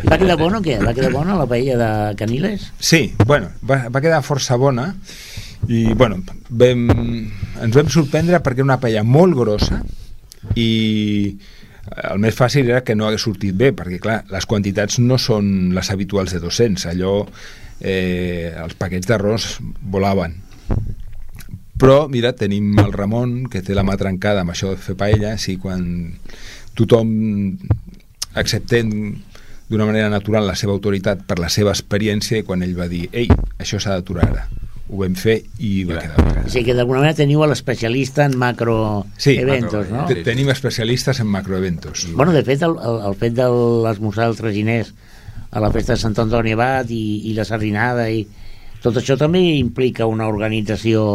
[0.09, 0.77] Va quedar bona o què?
[0.83, 2.71] Va quedar bona la paella de Caniles?
[2.79, 4.89] Sí, bueno, va, va quedar força bona
[5.71, 6.83] i bueno, vam,
[7.63, 9.79] ens vam sorprendre perquè era una paella molt grossa
[10.59, 11.37] i
[12.11, 15.71] el més fàcil era que no hagués sortit bé perquè clar, les quantitats no són
[15.73, 17.15] les habituals de 200 allò
[17.81, 20.41] eh, els paquets d'arròs volaven
[21.77, 25.33] però mira, tenim el Ramon que té la mà trencada amb això de fer paella
[25.37, 26.13] si quan
[26.75, 27.09] tothom
[28.35, 28.91] acceptem
[29.69, 33.07] d'una manera natural la seva autoritat per la seva experiència i quan ell va dir
[33.11, 33.27] ei,
[33.59, 34.45] això s'ha d'aturar ara
[34.85, 36.41] ho vam fer i va quedar bé.
[36.45, 38.75] O sigui que d'alguna manera teniu a l'especialista en macro
[39.17, 40.03] Sí, eventos, no?
[40.05, 42.03] Te- Tenim especialistes en macroeventos.
[42.13, 44.93] Bueno, de fet, el, el, el fet de l'esmorzar del traginers
[45.55, 48.25] a la festa de Sant Antoni Abat i, i la sardinada i
[48.83, 51.05] tot això també implica una organització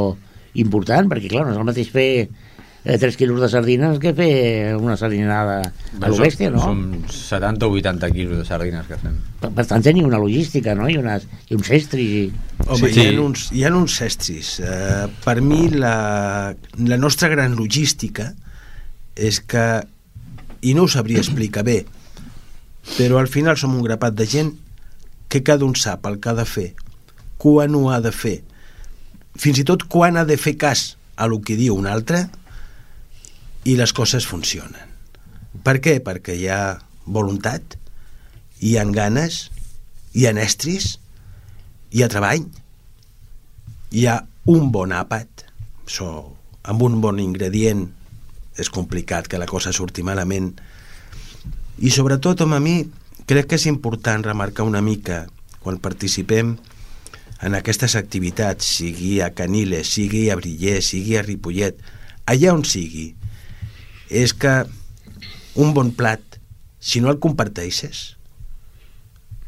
[0.59, 4.33] important, perquè clar, no és el mateix fer eh, 3 quilos de sardines que fer
[4.75, 6.63] una sardinada a lo bèstia, no?
[6.65, 9.21] Som 70 o 80 quilos de sardines que fem.
[9.45, 10.89] Per, per tant, teniu una logística, no?
[10.91, 12.25] I, unes, i uns estris i...
[12.67, 12.91] Home, Sí.
[12.97, 14.57] hi, ha uns, hi ha uns estris.
[14.65, 15.95] Uh, per mi, la,
[16.91, 18.33] la nostra gran logística
[19.15, 19.69] és que,
[20.67, 21.85] i no ho sabria explicar bé,
[22.97, 24.55] però al final som un grapat de gent
[25.31, 26.71] que cada un sap el que ha de fer,
[27.39, 28.41] quan ho ha de fer,
[29.39, 32.25] fins i tot quan ha de fer cas a el que diu un altre
[33.69, 34.89] i les coses funcionen.
[35.65, 35.99] Per què?
[36.01, 37.77] Perquè hi ha voluntat,
[38.61, 39.51] hi ha ganes,
[40.17, 40.97] hi ha estris,
[41.91, 42.47] hi ha treball,
[43.91, 45.47] hi ha un bon àpat,
[45.87, 47.87] so, amb un bon ingredient
[48.61, 50.53] és complicat que la cosa surti malament,
[51.81, 52.77] i sobretot, home, a mi
[53.25, 55.25] crec que és important remarcar una mica
[55.61, 56.57] quan participem
[57.41, 61.79] en aquestes activitats, sigui a Caniles, sigui a Briller, sigui a Ripollet,
[62.29, 63.15] allà on sigui,
[64.11, 64.53] és que
[65.57, 66.21] un bon plat,
[66.81, 68.03] si no el comparteixes,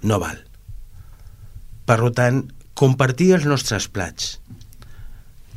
[0.03, 0.41] no val.
[1.85, 2.47] Per tant,
[2.79, 4.39] compartir els nostres plats,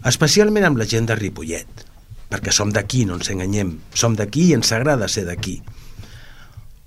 [0.04, 1.86] especialment amb la gent de Ripollet,
[2.30, 5.62] perquè som d'aquí, no ens enganyem, som d'aquí i ens agrada ser d'aquí,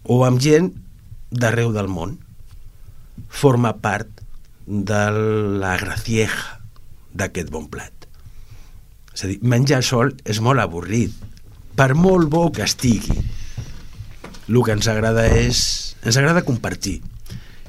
[0.09, 0.73] o amb gent
[1.31, 2.17] d'arreu del món,
[3.29, 4.23] forma part
[4.65, 5.03] de
[5.61, 6.59] la gracieja
[7.13, 7.93] d'aquest bon plat.
[9.13, 11.13] És a dir, menjar sol és molt avorrit,
[11.77, 13.21] per molt bo que estigui.
[14.49, 15.61] El que ens agrada és...
[16.05, 17.01] ens agrada compartir,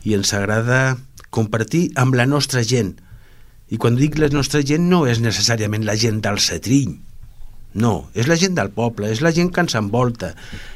[0.08, 0.96] i ens agrada
[1.30, 2.96] compartir amb la nostra gent.
[3.70, 6.96] I quan dic la nostra gent no és necessàriament la gent del Cetriny,
[7.74, 10.34] no, és la gent del poble, és la gent que ens envolta,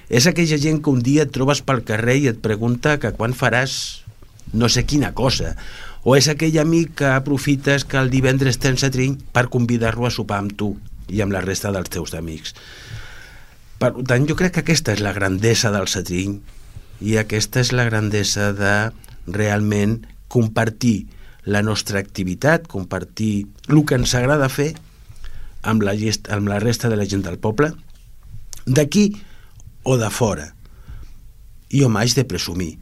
[0.10, 3.34] és aquella gent que un dia et trobes pel carrer i et pregunta que quan
[3.34, 4.03] faràs
[4.53, 5.56] no sé quina cosa,
[6.03, 10.41] o és aquell amic que aprofites que el divendres tens Cetriny per convidar-lo a sopar
[10.43, 10.73] amb tu
[11.10, 12.53] i amb la resta dels teus amics.
[13.79, 16.38] Per tant, jo crec que aquesta és la grandesa del Cetriny
[17.03, 18.75] i aquesta és la grandesa de
[19.27, 21.08] realment compartir
[21.43, 24.73] la nostra activitat, compartir el que ens agrada fer
[25.63, 27.71] amb la, gest, amb la resta de la gent del poble,
[28.65, 29.10] d'aquí
[29.84, 30.49] o de fora.
[31.73, 32.76] I home, haig de presumir.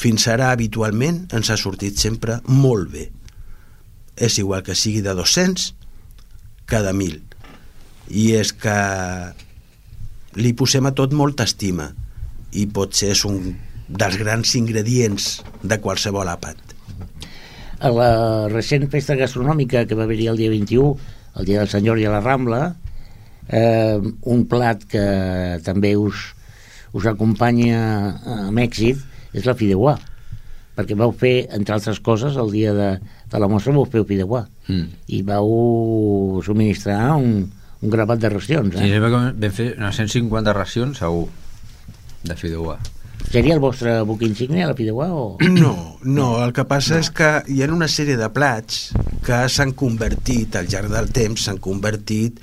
[0.00, 3.08] Fins ara, habitualment, ens ha sortit sempre molt bé.
[4.16, 5.70] És igual que sigui de 200
[6.70, 7.20] cada mil.
[8.10, 8.76] I és que
[10.38, 11.90] li posem a tot molta estima
[12.54, 13.54] i potser és un
[13.90, 15.30] dels grans ingredients
[15.62, 16.58] de qualsevol àpat.
[17.80, 18.10] A la
[18.52, 20.94] recent festa gastronòmica que va haver-hi el dia 21
[21.36, 22.62] el dia del Senyor i a la Rambla,
[23.48, 23.98] eh,
[24.30, 25.06] un plat que
[25.66, 26.30] també us,
[26.96, 27.80] us acompanya
[28.48, 29.00] amb èxit
[29.36, 29.98] és la fideuà
[30.80, 32.90] perquè vau fer, entre altres coses, el dia de,
[33.30, 34.86] de la mostra vau fer el fideuà mm.
[35.12, 35.50] i vau
[36.46, 37.42] subministrar un,
[37.82, 38.76] un gravat de racions.
[38.76, 38.86] Eh?
[38.86, 41.26] Sí, vam fer unes 150 racions segur
[42.24, 42.78] de fideuà.
[43.28, 45.10] Seria el vostre buc insignia, la fideuà?
[45.12, 45.24] O...
[45.52, 47.02] No, no, el que passa no.
[47.04, 48.90] és que hi ha una sèrie de plats
[49.26, 52.40] que s'han convertit, al llarg del temps, s'han convertit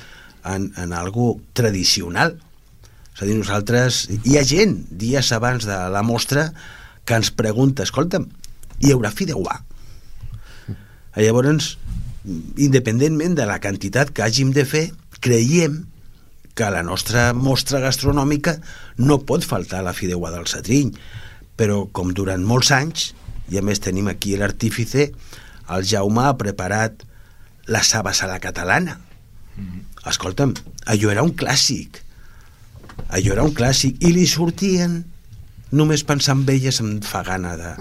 [0.48, 2.38] en, en algo tradicional.
[3.16, 4.06] És a dir, nosaltres...
[4.30, 6.52] Hi ha gent, dies abans de la mostra,
[7.08, 8.30] que ens pregunta, escolta'm,
[8.84, 9.58] hi haurà fideuà?
[11.18, 11.74] Llavors,
[12.62, 14.86] independentment de la quantitat que hàgim de fer,
[15.24, 15.82] creiem
[16.58, 18.56] que a la nostra mostra gastronòmica
[18.98, 20.96] no pot faltar la fideuà del Satriny,
[21.58, 23.12] però com durant molts anys,
[23.54, 25.12] i a més tenim aquí l'artífice,
[25.70, 27.06] el Jaume ha preparat
[27.70, 28.98] la sabas a la catalana.
[29.56, 30.10] Mm -hmm.
[30.10, 30.54] Escolta'm,
[30.86, 32.02] allò era un clàssic.
[33.10, 33.98] Allò era un clàssic.
[34.00, 35.06] I li sortien
[35.72, 37.76] només pensar en elles em fa gana de...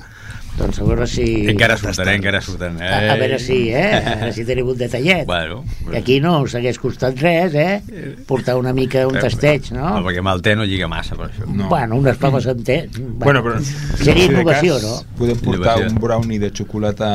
[0.56, 1.24] Doncs a veure si...
[1.52, 2.14] Encara surten, eh?
[2.16, 2.78] encara surten.
[2.80, 2.88] Eh?
[2.88, 3.90] A, a veure si, eh?
[4.00, 5.26] A veure si tenim un detallet.
[5.28, 5.98] Bueno, bueno.
[5.98, 8.14] Aquí no us hagués costat res, eh?
[8.28, 9.90] Portar una mica un tasteig, no?
[9.98, 11.44] no perquè amb el te no lliga massa, per això.
[11.50, 11.68] No.
[11.72, 12.78] Bueno, unes faves amb te...
[12.96, 13.60] Bueno, però...
[14.00, 15.18] Seria innovació, cas, no?
[15.20, 15.92] Podem portar innovació.
[15.92, 17.12] un brownie de xocolata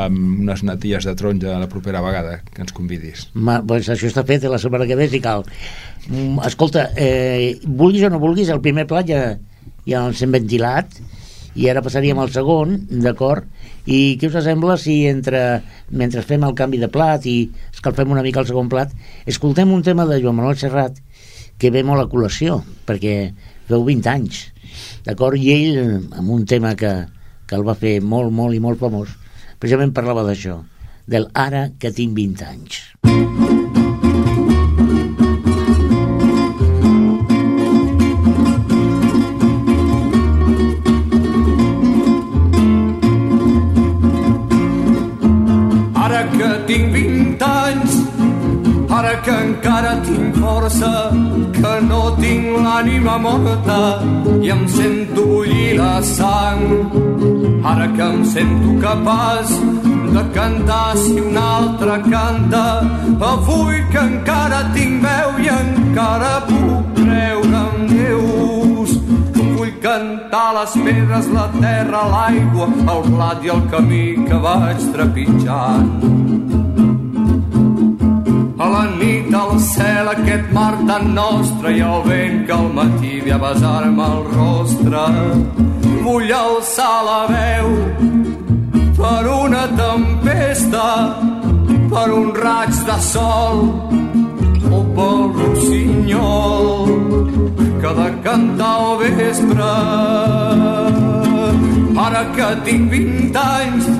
[0.00, 3.28] amb unes natilles de taronja la propera vegada que ens convidis.
[3.34, 5.44] Ma, pues això està fet la setmana que ve, si cal.
[6.08, 9.24] Mm, escolta, eh, vulguis o no vulguis, el primer plat ja,
[9.84, 10.96] ja el hem ventilat
[11.58, 13.46] i ara passaríem al segon, d'acord?
[13.90, 18.22] I què us sembla si entre, mentre fem el canvi de plat i escalfem una
[18.26, 18.92] mica el segon plat,
[19.26, 21.00] escoltem un tema de Joan Manuel Serrat
[21.60, 23.32] que ve molt a col·lació, perquè
[23.68, 24.46] feu 20 anys,
[25.06, 25.36] d'acord?
[25.36, 25.80] I ell,
[26.16, 26.94] amb un tema que,
[27.46, 29.12] que el va fer molt, molt i molt famós,
[29.58, 30.62] precisament parlava d'això,
[31.10, 32.84] del ara que tinc 20 anys.
[49.30, 50.90] Que encara tinc força,
[51.54, 53.78] que no tinc l'ànima morta
[54.42, 56.64] i em sento bullir la sang.
[57.72, 59.52] Ara que em sento capaç
[60.14, 62.64] de cantar si un altre canta,
[63.30, 68.98] avui que encara tinc veu i encara puc creure en Déus.
[69.54, 76.39] Vull cantar les pedres, la terra, l'aigua, el blat i el camí que vaig trepitjant
[78.60, 83.12] a la nit al cel aquest mar tan nostre i el vent que al matí
[83.24, 85.04] ve a besar-me el rostre.
[86.04, 87.70] Vull alçar la veu
[88.98, 90.88] per una tempesta,
[91.94, 93.64] per un raig de sol
[94.78, 96.92] o pel rossinyol
[97.80, 99.72] que de cantar al vespre.
[102.04, 103.90] Ara que tinc 20 anys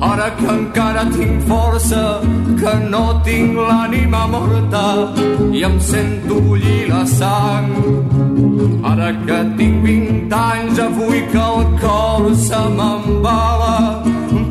[0.00, 2.20] Ara que encara tinc força,
[2.60, 4.82] que no tinc l'ànima morta
[5.50, 7.72] i em sento bullir la sang.
[8.90, 14.04] Ara que tinc 20 anys, avui que el cor se m'embala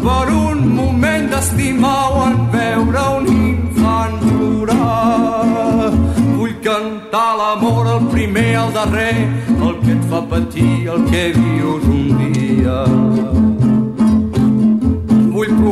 [0.03, 5.91] per un moment d'estimar o en veure un infant plorar.
[6.35, 9.15] Vull cantar l'amor, el primer, el darrer,
[9.61, 12.83] el que et fa patir, el que vius un dia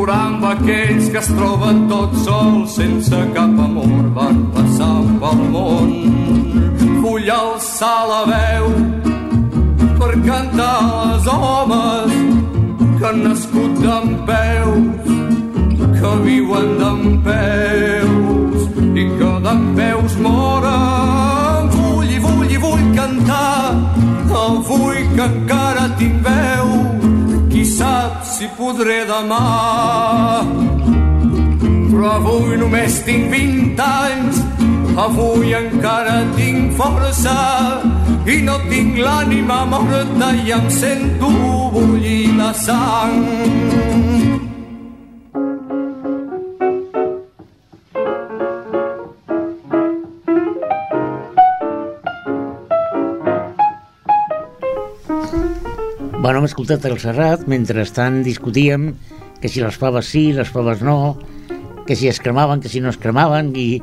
[0.05, 5.93] plorar amb aquells que es troben tots sols sense cap amor van passar pel món.
[7.01, 8.67] Vull alçar la veu
[9.99, 12.13] per cantar als homes
[12.99, 15.09] que han nascut d'en peus
[15.97, 18.69] que viuen d'en peus
[19.01, 21.73] i que d'en peus moren.
[21.79, 23.73] Vull i vull i vull cantar
[24.45, 27.04] avui que encara tinc veu
[27.65, 29.41] sap si podré demà.
[31.89, 34.41] Però avui només tinc 20 anys,
[35.05, 37.37] avui encara tinc força
[38.25, 41.31] i no tinc l'ànima morta i em sento
[41.75, 44.14] bullir la sang.
[56.25, 58.87] Bueno, hem escoltat el Serrat, mentrestant discutíem
[59.37, 61.19] que si les faves sí, les faves no,
[61.85, 63.77] que si es cremaven, que si no es cremaven, i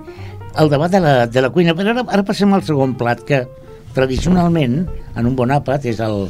[0.59, 1.77] el debat de la, de la cuina.
[1.79, 3.45] Però ara, ara passem al segon plat, que
[3.95, 4.75] tradicionalment,
[5.15, 6.27] en un bon àpat, és el,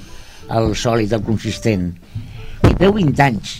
[0.53, 1.88] el sòlid, el consistent.
[2.61, 3.57] I feu 20 anys.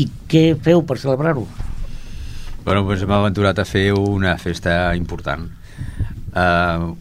[0.00, 1.44] I què feu per celebrar-ho?
[2.64, 5.50] Bueno, doncs hem aventurat a fer una festa important.
[6.30, 6.94] Uh,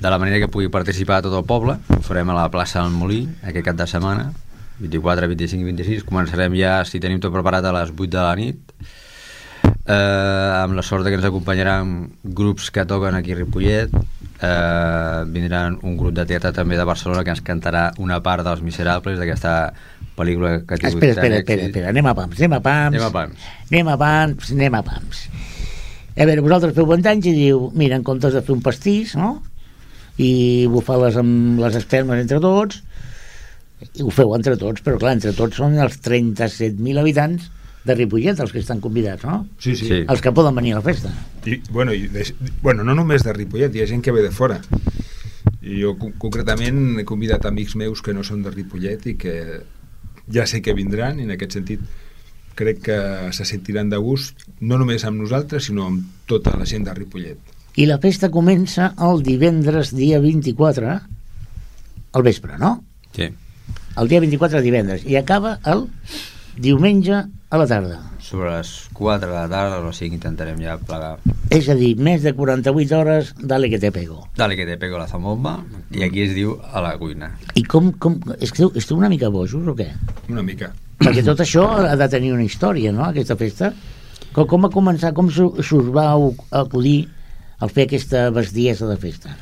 [0.00, 2.92] de la manera que pugui participar tot el poble, ho farem a la plaça del
[2.92, 4.28] Molí aquest cap de setmana,
[4.82, 6.04] 24, 25 i 26.
[6.04, 8.74] Començarem ja, si tenim tot preparat, a les 8 de la nit,
[9.86, 13.90] eh, amb la sort que ens acompanyaran grups que toquen aquí a Ripollet,
[14.42, 18.60] eh, vindran un grup de teatre també de Barcelona que ens cantarà una part dels
[18.60, 19.72] Miserables d'aquesta
[20.16, 23.06] pel·lícula que ha tingut espera, espera, espera, espera, anem a pams, anem a pams, Anem
[23.08, 23.50] a pams.
[23.70, 25.26] anem a pams, anem a pams.
[26.16, 29.14] A veure, vosaltres feu 20 anys i diu, mira, en comptes de fer un pastís,
[29.20, 29.42] no?,
[30.16, 32.78] i bufar-les amb les espelmes entre tots,
[33.98, 37.50] i ho feu entre tots, però clar, entre tots són els 37.000 habitants
[37.86, 39.42] de Ripollet, els que estan convidats, no?
[39.60, 39.90] Sí, sí.
[39.90, 39.98] Sí.
[40.08, 41.12] Els que poden venir a la festa.
[41.44, 42.24] I, bueno, i de,
[42.64, 44.56] bueno, no només de Ripollet, hi ha gent que ve de fora.
[45.60, 49.36] I jo co- concretament he convidat amics meus que no són de Ripollet i que
[50.32, 51.84] ja sé que vindran i en aquest sentit
[52.56, 52.98] crec que
[53.36, 57.38] se sentiran de gust no només amb nosaltres sinó amb tota la gent de Ripollet.
[57.76, 60.96] I la festa comença el divendres dia 24
[62.16, 62.78] al vespre, no?
[63.12, 63.28] Sí.
[63.96, 65.86] El dia 24 divendres i acaba el
[66.56, 67.98] diumenge a la tarda.
[68.18, 71.18] Sobre les 4 de la tarda o 5 intentarem ja plegar.
[71.52, 74.24] És a dir, més de 48 hores, dale que te pego.
[74.36, 75.60] Dale que te pego la zamomba
[75.94, 77.34] i aquí es diu a la cuina.
[77.54, 79.92] I com, com és que esteu, esteu una mica bojos o què?
[80.32, 80.72] Una mica.
[80.98, 83.72] Perquè tot això ha de tenir una història, no?, aquesta festa.
[84.32, 86.10] Com, com va començar, com s'u- s'us va
[86.56, 87.08] acudir
[87.60, 89.34] al fer aquesta bestiesa de festa?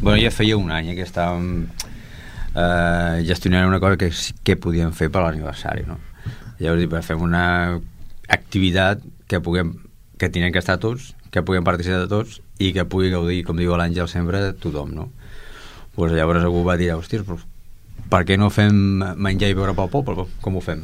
[0.00, 1.66] Bueno, ja feia un any que estàvem
[2.56, 4.10] eh, gestionant una cosa que,
[4.44, 5.98] que podíem fer per l'aniversari, no?
[6.60, 7.44] Llavors, dic, fem una
[8.28, 9.74] activitat que puguem
[10.20, 13.56] que tenen que estar tots, que puguem participar de tots i que pugui gaudir, com
[13.56, 15.06] diu l'Àngel sempre, tothom, no?
[15.96, 17.38] Pues llavors algú va dir, hòstia, però
[18.10, 18.74] per què no fem
[19.16, 20.26] menjar i beure pel poble?
[20.42, 20.82] Com ho fem?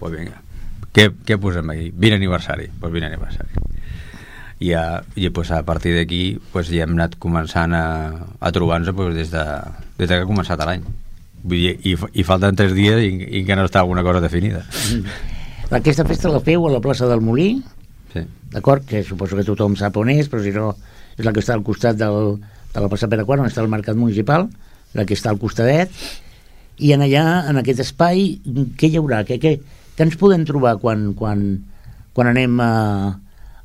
[0.00, 0.40] Pues vinga,
[0.96, 1.90] què, què posem aquí?
[1.94, 3.62] 20 aniversari, pues 20 aniversari
[4.64, 7.86] i, a, i pues, a partir d'aquí pues, ja hem anat començant a,
[8.40, 9.42] a trobar-nos pues, des, de,
[9.98, 10.84] des de que ha començat l'any
[11.50, 14.62] i, fa- i falten tres dies i, i que no està alguna cosa definida
[15.74, 17.48] Aquesta festa la feu a la plaça del Molí,
[18.12, 18.22] sí.
[18.52, 18.84] d'acord?
[18.86, 20.70] Que suposo que tothom sap on és, però si no,
[21.18, 22.36] és la que està al costat del,
[22.74, 24.46] de la plaça Pere IV, on està el mercat municipal,
[24.94, 25.90] la que està al costadet,
[26.78, 28.26] i en allà, en aquest espai,
[28.78, 29.22] què hi haurà?
[29.28, 29.54] Què, què,
[29.94, 31.44] què ens podem trobar quan, quan,
[32.16, 32.70] quan anem a,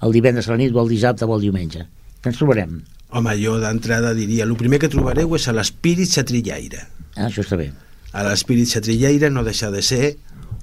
[0.06, 1.86] el divendres a la nit o el dissabte o el diumenge?
[2.19, 2.80] Què ens trobarem?
[3.10, 6.84] Home, jo d'entrada diria, el primer que trobareu és a l'espírit xatrillaire.
[7.15, 7.72] Ah, això està bé.
[8.13, 10.13] A l'espírit xatrillaire no deixa de ser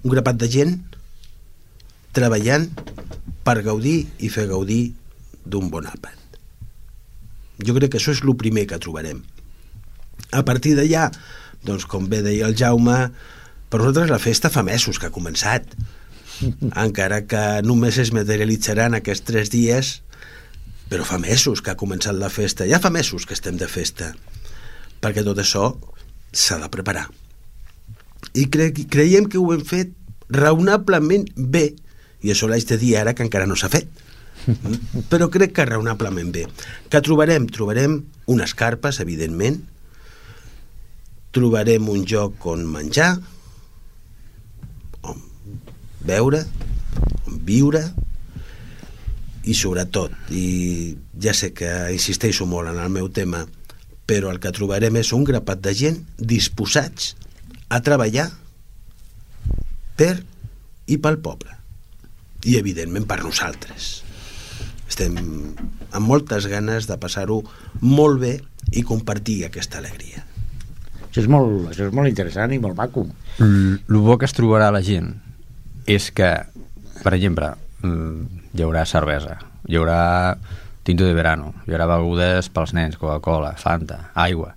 [0.05, 0.77] un grapat de gent
[2.15, 2.69] treballant
[3.47, 4.95] per gaudir i fer gaudir
[5.47, 6.15] d'un bon àpat.
[7.67, 9.23] Jo crec que això és el primer que trobarem.
[10.35, 11.09] A partir d'allà,
[11.64, 12.99] doncs com bé deia el Jaume,
[13.71, 15.73] per nosaltres la festa fa mesos que ha començat.
[16.77, 20.01] Encara que només es materialitzaran aquests tres dies,
[20.90, 22.66] però fa mesos que ha començat la festa.
[22.69, 24.12] Ja fa mesos que estem de festa,
[25.03, 25.73] perquè tot això
[26.33, 27.09] s'ha de preparar.
[28.37, 29.95] I cre creiem que ho hem fet
[30.31, 31.71] raonablement bé,
[32.23, 33.88] i això l'haig de dir ara que encara no s'ha fet.
[35.11, 36.45] Però crec que raonablement bé.
[36.90, 37.49] Que trobarem?
[37.51, 37.99] Trobarem
[38.31, 39.62] unes carpes, evidentment,
[41.37, 43.12] trobarem un lloc on menjar,
[45.05, 45.20] on
[46.07, 46.40] beure,
[47.27, 47.83] on viure,
[49.46, 53.44] i sobretot, i ja sé que insisteixo molt en el meu tema,
[54.07, 57.12] però el que trobarem és un grapat de gent disposats
[57.68, 58.31] a treballar
[59.99, 60.14] per
[60.87, 61.53] i pel poble.
[62.46, 63.90] I evidentment per nosaltres.
[64.87, 67.40] Estem amb moltes ganes de passar-ho
[67.83, 68.37] molt bé
[68.72, 70.25] i compartir aquesta alegria
[71.17, 73.07] Això és molt, això és molt interessant i molt maco.
[73.41, 75.15] el bo que es trobarà la gent
[75.89, 76.29] és que,
[77.03, 80.37] per exemple, mm, hi haurà cervesa, hi haurà
[80.85, 84.53] tinto de verano, hi haurà begudes pels nens, Coca-Cola, Fanta, aigua.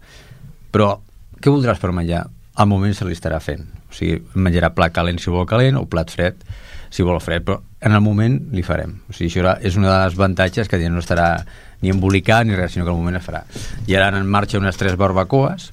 [0.70, 1.00] Però
[1.40, 2.26] què voldràs per menjar?
[2.56, 3.64] Al moment se li estarà fent.
[3.88, 6.44] O sigui, menjarà plat calent si vol calent o plat fred
[6.90, 8.98] si vol fred, però en el moment li farem.
[9.08, 11.46] O sigui, això és una de les avantatges que no estarà
[11.82, 13.46] ni embolicat ni res, sinó que al moment es farà.
[13.88, 15.70] Hi haurà en marxa unes tres barbacoes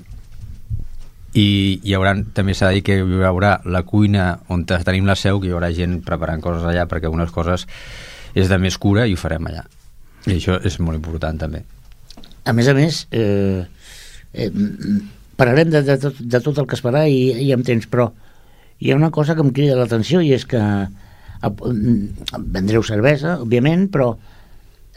[1.36, 1.46] i
[1.84, 5.40] hi haurà, també s'ha de dir que hi haurà la cuina on tenim la seu,
[5.40, 7.66] que hi haurà gent preparant coses allà perquè algunes coses
[8.36, 9.66] és de més cura i ho farem allà
[10.26, 11.62] i això és molt important també
[12.46, 13.64] A més a més, eh,
[14.32, 14.50] eh,
[15.36, 18.08] parlarem de, de, tot, de tot el que es farà i, i amb temps, però
[18.78, 23.88] hi ha una cosa que em crida l'atenció i és que mm, vendreu cervesa, òbviament,
[23.92, 24.12] però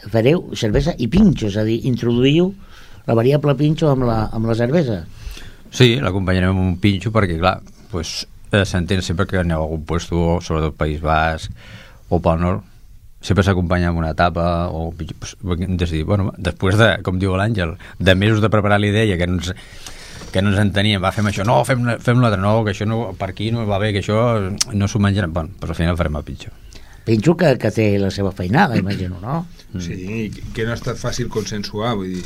[0.08, 2.52] fareu cervesa i pinxo, és a dir, introduïu
[3.08, 5.02] la variable pinxo amb la, amb la cervesa.
[5.70, 7.60] Sí, l'acompanyarem amb un pinxo perquè, clar,
[7.92, 11.50] pues, eh, s'entén sempre que aneu a algun puesto, sobretot País Basc
[12.10, 12.66] o pel nord,
[13.20, 15.36] sempre s'acompanya amb una tapa o pues,
[15.68, 19.38] decidir, bueno, després de, com diu l'Àngel, de mesos de preparar la idea que no
[19.38, 19.52] ens,
[20.32, 23.02] que no ens enteníem, va, fem això, no, fem, fem l'altre, no, que això no,
[23.18, 24.18] per aquí no va bé, que això
[24.72, 26.56] no s'ho menjarem, bueno, però al final farem el pitjor.
[27.04, 29.44] Penso que, que té la seva feinada, imagino, no?
[29.80, 32.24] Sí, que no ha estat fàcil consensuar, vull dir,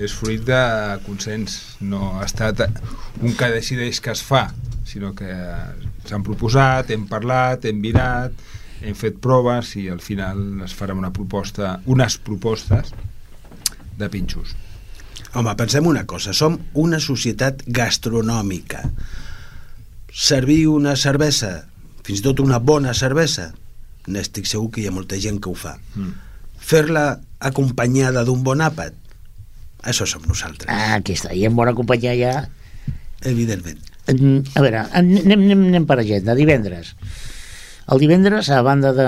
[0.00, 0.62] és fruit de
[1.06, 2.64] consens, no ha estat
[3.20, 4.46] un que decideix que es fa,
[4.88, 5.28] sinó que
[6.08, 8.34] s'han proposat, hem parlat, hem mirat,
[8.82, 12.92] hem fet proves i al final es farà una proposta, unes propostes
[13.98, 14.56] de pinxos.
[15.34, 18.82] Home, pensem una cosa, som una societat gastronòmica.
[20.12, 21.54] Servir una cervesa,
[22.04, 23.52] fins i tot una bona cervesa,
[24.12, 25.76] n'estic segur que hi ha molta gent que ho fa.
[25.94, 26.12] Mm.
[26.62, 27.06] Fer-la
[27.40, 28.98] acompanyada d'un bon àpat,
[29.82, 30.70] això som nosaltres.
[30.70, 32.34] Ah, aquí està, i en bona companyia ja...
[33.28, 33.82] Evidentment.
[34.10, 36.94] A veure, anem, anem, anem per agenda, divendres.
[37.92, 39.06] El divendres, a banda de,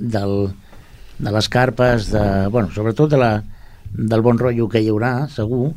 [0.00, 0.34] del,
[1.18, 3.32] de les carpes, de, bueno, sobretot de la,
[3.94, 5.72] del bon rotllo que hi haurà, segur,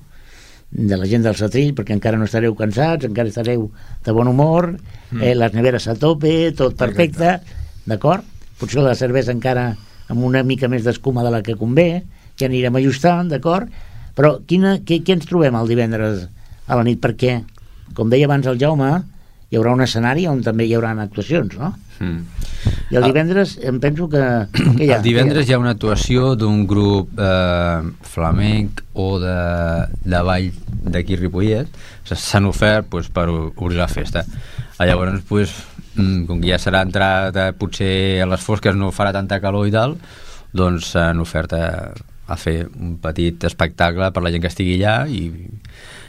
[0.71, 3.69] de la gent del Satrill, perquè encara no estareu cansats, encara estareu
[4.03, 4.73] de bon humor,
[5.11, 5.21] mm.
[5.21, 7.37] eh, les neveres a tope, tot perfecte,
[7.87, 8.25] d'acord?
[8.59, 9.69] Potser la cervesa encara
[10.11, 12.03] amb una mica més d'escuma de la que convé,
[12.39, 13.71] ja anirem ajustant, d'acord?
[14.17, 16.25] Però quina, què, què ens trobem el divendres
[16.65, 16.99] a la nit?
[17.03, 17.41] Perquè,
[17.97, 18.91] com deia abans el Jaume,
[19.47, 21.71] hi haurà un escenari on també hi haurà actuacions, no?
[22.01, 22.37] Mm.
[22.91, 23.07] I el ah.
[23.07, 24.21] divendres em penso que...
[24.53, 29.37] que hi ha, el divendres hi ha una actuació d'un grup eh, flamenc o de,
[30.03, 30.49] de ball
[30.87, 35.55] d'aquí Ripollet s'han ofert pues, per obrir la festa ah, llavors pues,
[35.95, 39.67] mm, com que ja serà entrat eh, potser a les fosques no farà tanta calor
[39.67, 39.97] i tal
[40.55, 41.65] doncs s'han ofert a,
[42.27, 45.27] a fer un petit espectacle per la gent que estigui allà i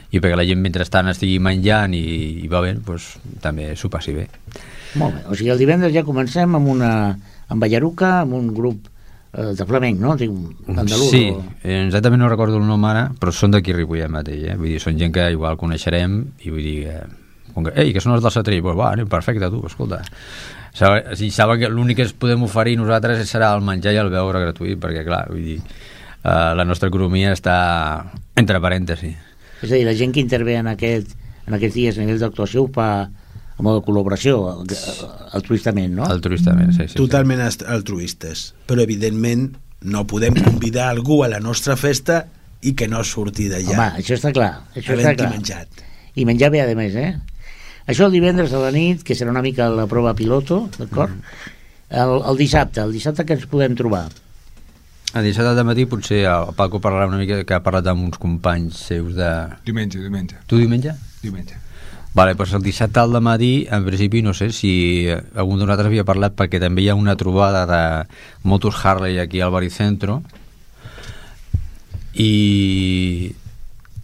[0.09, 2.05] i perquè la gent mentrestant estigui menjant i,
[2.41, 3.11] i va bé, doncs,
[3.43, 4.25] també s'ho passi bé.
[4.97, 6.93] Molt bé, o sigui, el divendres ja comencem amb una
[7.49, 8.87] amb Ballaruca, amb un grup
[9.33, 10.15] eh, de flamenc, no?
[10.17, 11.43] Andalús, sí, o...
[11.61, 14.57] exactament no recordo el nom ara, però són d'aquí Ripollet mateix, eh?
[14.57, 16.99] Vull dir, són gent que igual coneixerem i vull dir que...
[17.49, 20.03] Com que, ei, que són els del Satrill, pues, va, anem, perfecte, tu, escolta.
[21.17, 24.43] Si saben que l'únic que ens podem oferir nosaltres serà el menjar i el beure
[24.43, 25.57] gratuït, perquè, clar, vull dir,
[26.23, 27.57] eh, la nostra economia està
[28.39, 29.17] entre parèntesis.
[29.59, 31.15] És a dir, la gent que intervé en, aquest,
[31.47, 32.89] en aquests dies a nivell d'actuació ho fa
[33.59, 34.37] a modo de col·laboració,
[35.35, 36.05] altruistament, no?
[36.07, 36.95] Altruistament, sí, sí.
[36.95, 37.65] Totalment sí.
[37.67, 38.43] altruistes.
[38.69, 39.49] Però, evidentment,
[39.83, 42.21] no podem convidar algú a la nostra festa
[42.63, 43.75] i que no surti d'allà.
[43.75, 44.53] Home, això està clar.
[44.75, 45.33] Això està clar.
[45.35, 45.83] menjat.
[46.15, 47.11] I menjar bé, a més, eh?
[47.89, 51.11] Això el divendres a la nit, que serà una mica la prova piloto, d'acord?
[51.11, 51.53] Mm.
[51.99, 54.05] El, el dissabte, el dissabte que ens podem trobar?
[55.13, 58.19] A dissabte de matí potser el Paco parlarà una mica que ha parlat amb uns
[58.21, 59.29] companys seus de...
[59.65, 60.37] Diumenge, diumenge.
[60.45, 60.93] Tu diumenge?
[61.23, 61.57] Diumenge.
[62.13, 66.05] Vale, doncs el dissabte al matí, en principi, no sé si algun de nosaltres havia
[66.05, 67.81] parlat perquè també hi ha una trobada de
[68.43, 70.21] motos Harley aquí al Baricentro
[72.13, 73.33] i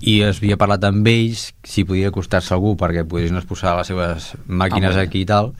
[0.05, 4.33] i es havia parlat amb ells si podia acostar-se algú perquè poguessin exposar les seves
[4.45, 5.53] màquines ah, aquí i tal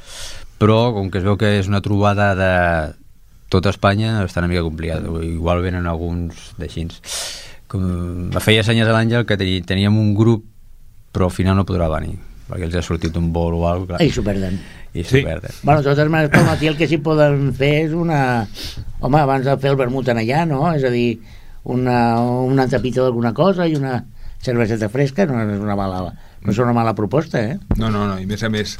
[0.61, 2.51] però com que es veu que és una trobada de
[3.55, 7.01] tota Espanya està una mica complicat igual venen alguns d'aixins
[7.71, 7.83] com
[8.33, 10.45] me feia senyes a l'Àngel que teníem un grup
[11.15, 14.05] però al final no podrà venir perquè els ha sortit un vol o alguna cosa
[14.05, 14.59] i s'ho perden
[14.93, 15.23] i s'ho sí.
[15.25, 18.19] perden bueno, de totes maneres pel matí el que sí poden fer és una
[18.99, 20.61] home, abans de fer el vermut en allà no?
[20.75, 21.17] és a dir,
[21.63, 23.97] una, una tapita d'alguna cosa i una
[24.45, 26.03] cerveseta fresca no és una mala,
[26.43, 27.57] no és una mala proposta eh?
[27.79, 28.77] no, no, no, i més a més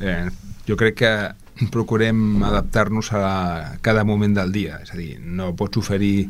[0.00, 0.26] eh,
[0.68, 1.16] jo crec que
[1.72, 6.28] procurem adaptar-nos a cada moment del dia, és a dir, no pots oferir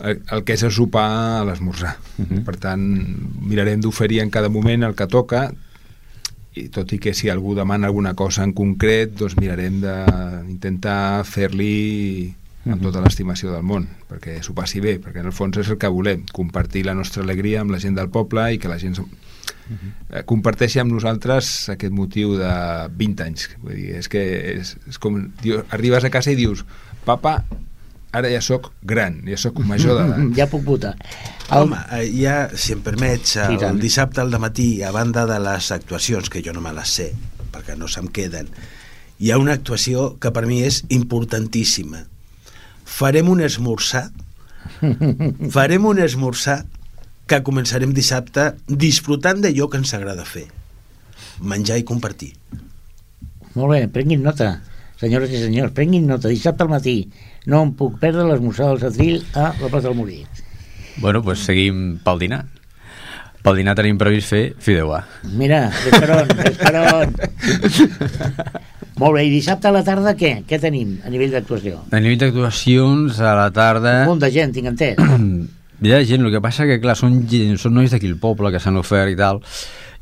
[0.00, 1.08] el, el que és a sopar
[1.40, 1.96] a l'esmorzar.
[2.18, 2.30] Uh mhm.
[2.30, 2.44] -huh.
[2.44, 2.82] Per tant,
[3.42, 5.52] mirarem d'oferir en cada moment el que toca
[6.54, 12.34] i tot i que si algú demana alguna cosa en concret, doncs mirarem d'intentar fer-li
[12.64, 15.78] amb tota l'estimació del món, perquè s'ho passi bé, perquè en el fons és el
[15.78, 18.96] que volem, compartir la nostra alegria amb la gent del poble i que la gent.
[19.70, 22.54] Eh, comparteixi amb nosaltres aquest motiu de
[22.96, 23.48] 20 anys.
[23.62, 24.22] Vull dir, és que
[24.54, 26.64] és, és com diu, arribes a casa i dius
[27.04, 27.42] papa,
[28.14, 30.30] ara ja sóc gran ja sóc major d'edat.
[30.38, 30.94] Ja puc votar.
[31.50, 31.66] El...
[31.66, 35.70] home, eh, ja, si em permets el, el dissabte al matí a banda de les
[35.74, 37.12] actuacions, que jo no me les sé
[37.54, 38.48] perquè no se'm queden
[39.18, 42.04] hi ha una actuació que per mi és importantíssima.
[42.84, 44.08] Farem un esmorzar
[45.54, 46.64] farem un esmorzar
[47.26, 50.46] que començarem dissabte disfrutant d'allò que ens agrada fer.
[51.40, 52.34] Menjar i compartir.
[53.54, 54.56] Molt bé, prenguin nota
[55.04, 56.32] senyores i senyors, prenguin nota.
[56.32, 56.96] Dissabte al matí
[57.50, 60.22] no em puc perdre l'esmorzar del Satril a la plaça del Molí.
[60.96, 62.44] Bueno, doncs pues seguim pel dinar.
[63.44, 65.02] Pel dinar tenim previst fer fideuà.
[65.36, 67.12] Mira, esperon, esperon
[68.94, 70.46] Molt bé, i dissabte a la tarda què?
[70.48, 71.82] Què tenim a nivell d'actuació?
[71.90, 74.04] A nivell d'actuacions, a la tarda...
[74.06, 74.96] Un munt de gent, tinc entès.
[75.82, 78.52] Hi ha gent, el que passa que, clar, són, gent, són nois d'aquí el poble
[78.54, 79.40] que s'han ofert i tal,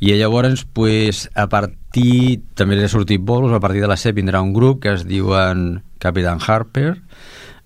[0.02, 4.42] i llavors, pues, a partir, també ha sortit bolos, a partir de les 7 vindrà
[4.44, 6.96] un grup que es diuen Capitán Harper,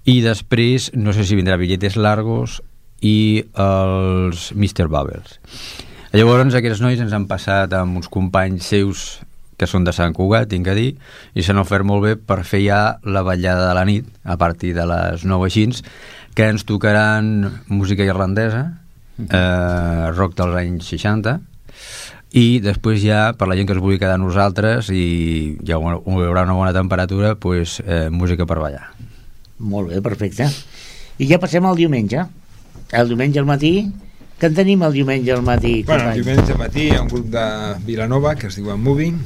[0.07, 2.61] i després, no sé si vindrà Billetes Largos
[3.03, 4.87] i els Mr.
[4.87, 5.41] Bubbles.
[6.15, 9.07] Llavors, aquests nois ens han passat amb uns companys seus
[9.57, 10.91] que són de Sant Cugat, tinc que dir,
[11.33, 14.75] i s'han ofert molt bé per fer ja la ballada de la nit, a partir
[14.77, 15.65] de les 9 així,
[16.37, 18.83] que ens tocaran música irlandesa,
[19.25, 21.39] eh, rock dels anys 60,
[22.37, 26.45] i després ja, per la gent que es vulgui quedar nosaltres i ja hi haurà
[26.45, 28.91] una bona temperatura, pues, eh, música per ballar.
[29.59, 30.51] Molt bé, perfecte.
[31.17, 32.27] I ja passem al diumenge.
[32.93, 33.73] El diumenge al matí,
[34.37, 35.79] què en tenim el diumenge al matí?
[35.89, 37.47] Bueno, el diumenge al matí hi ha un grup de
[37.87, 39.23] Vilanova que es diuen Moving,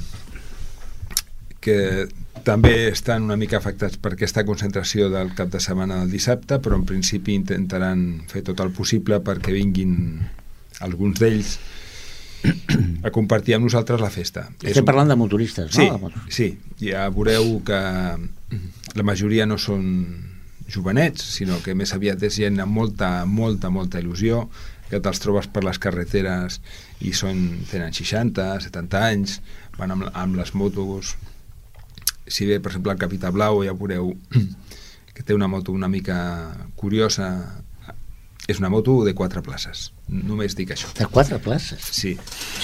[1.58, 2.06] que
[2.45, 6.78] també estan una mica afectats per aquesta concentració del cap de setmana del dissabte, però
[6.78, 9.95] en principi intentaran fer tot el possible perquè vinguin
[10.80, 11.59] alguns d'ells
[13.05, 14.47] a compartir amb nosaltres la festa.
[14.64, 16.11] Estem parlant de motoristes, sí, no?
[16.32, 17.80] Sí, ja veureu que
[18.97, 19.84] la majoria no són
[20.70, 24.47] jovenets, sinó que més aviat és gent amb molta, molta, molta il·lusió,
[24.91, 26.59] que te'ls trobes per les carreteres
[27.07, 29.41] i són, tenen 60, 70 anys,
[29.78, 31.14] van amb, amb les motos
[32.31, 34.14] si bé, per exemple, el Capità Blau ja veureu
[35.14, 36.18] que té una moto una mica
[36.78, 37.31] curiosa
[38.49, 41.91] és una moto de quatre places només dic això de quatre places?
[41.95, 42.14] sí,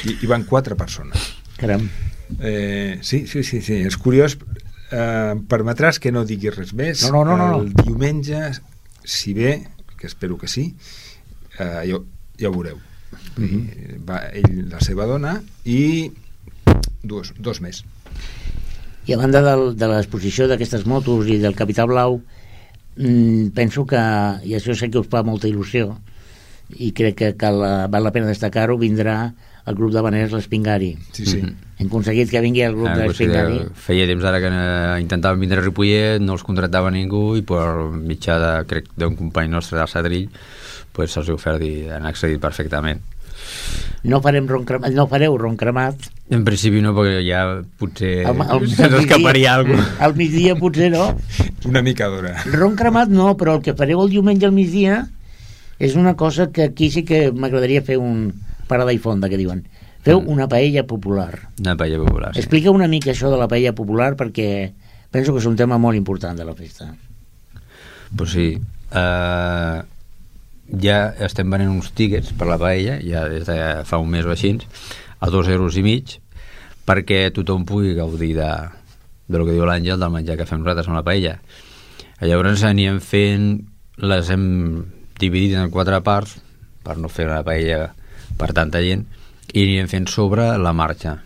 [0.07, 1.89] i, i van quatre persones caram
[2.41, 4.39] eh, sí, sí, sí, sí, és curiós
[4.91, 7.61] eh, permetràs que no digui res més no, no, no, no.
[7.63, 8.41] el diumenge
[9.07, 9.59] si bé,
[9.99, 10.71] que espero que sí
[11.59, 12.01] eh, ja,
[12.41, 12.81] ja ho veureu
[13.37, 13.45] mhm.
[13.45, 14.01] -huh.
[14.09, 16.13] va ell, la seva dona i
[17.03, 17.85] dos, dos més
[19.07, 22.21] i a banda del, de l'exposició d'aquestes motos i del Capital Blau,
[22.97, 24.03] mmm, penso que,
[24.43, 25.93] i això sé que us fa molta il·lusió,
[26.83, 29.31] i crec que cal, val la pena destacar-ho, vindrà
[29.67, 30.97] el grup de Vaners l'Espingari.
[31.13, 31.39] Sí, sí.
[31.39, 31.55] Mm -hmm.
[31.79, 33.61] Hem aconseguit que vingui el grup ah, de l'Espingari.
[33.75, 37.91] Feia temps ara que eh, intentaven vindre a Ripollet, no els contractava ningú i per
[37.91, 40.29] mitjà de, crec, d'un company nostre del Sadrill
[40.93, 43.01] pues, se'ls ha ofert i han accedit perfectament
[44.07, 47.43] no, farem ron cremat, no fareu ron cremat en principi no, perquè ja
[47.79, 50.07] potser el, el, se'ns escaparia alguna cosa.
[50.09, 51.13] Al migdia potser no.
[51.71, 52.33] Una mica d'hora.
[52.51, 55.05] Ron cremat no, però el que fareu el diumenge al migdia
[55.79, 58.33] és una cosa que aquí sí que m'agradaria fer un
[58.67, 59.63] parada i fonda, que diuen.
[60.03, 60.33] Feu mm.
[60.35, 61.53] una paella popular.
[61.61, 62.43] Una paella popular, sí.
[62.43, 64.49] Explica una mica això de la paella popular perquè
[65.15, 66.91] penso que és un tema molt important de la festa.
[68.17, 68.49] Pues sí.
[68.91, 69.83] Uh,
[70.83, 74.33] ja estem venent uns tíquets per la paella, ja des de fa un mes o
[74.35, 74.57] així,
[75.21, 76.19] a dos euros i mig,
[76.87, 78.51] perquè tothom pugui gaudir de,
[79.29, 81.37] de lo que diu l'Àngel, del menjar que fem nosaltres amb la paella.
[82.23, 83.51] Llavors anirem fent,
[84.03, 84.47] les hem
[85.21, 86.37] dividit en quatre parts,
[86.87, 87.93] per no fer una paella
[88.39, 89.07] per tanta gent,
[89.53, 91.17] i anirem fent sobre la marxa.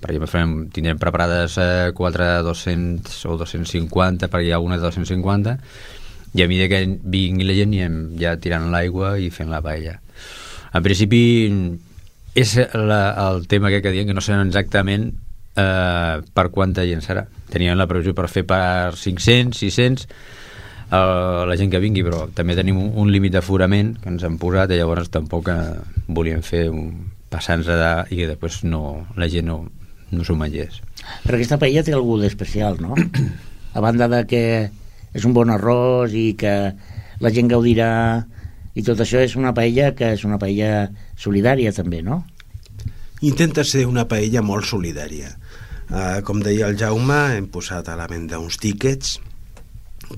[0.00, 4.76] Per exemple, farem, tindrem preparades eh, 4 de 200 o 250, perquè hi ha una
[4.76, 5.56] de 250,
[6.34, 9.98] i a mesura que vingui la gent anem ja tirant l'aigua i fent la paella.
[10.74, 11.22] En principi
[12.36, 15.08] és la, el tema que, diuen que no sabem exactament
[15.56, 17.24] eh, per quanta gent serà.
[17.52, 20.08] Teníem la previsió per fer per 500, 600
[20.90, 24.38] eh, la gent que vingui però també tenim un, un límit d'aforament que ens han
[24.42, 25.58] posat i llavors tampoc eh,
[26.08, 26.92] volíem fer un
[27.32, 29.62] passants de, i que després no, la gent no,
[30.12, 30.80] no s'ho mengés.
[31.24, 32.94] Però aquesta paella té algú d'especial, no?
[33.76, 34.42] a banda de que
[35.16, 36.54] és un bon arròs i que
[37.24, 37.90] la gent gaudirà
[38.76, 42.20] i tot això és una paella que és una paella solidària també, no?
[43.24, 45.32] Intenta ser una paella molt solidària.
[45.86, 49.16] Uh, com deia el Jaume, hem posat a la venda uns tíquets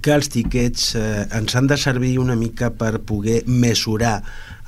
[0.04, 4.18] que els tíquets eh, ens han de servir una mica per poder mesurar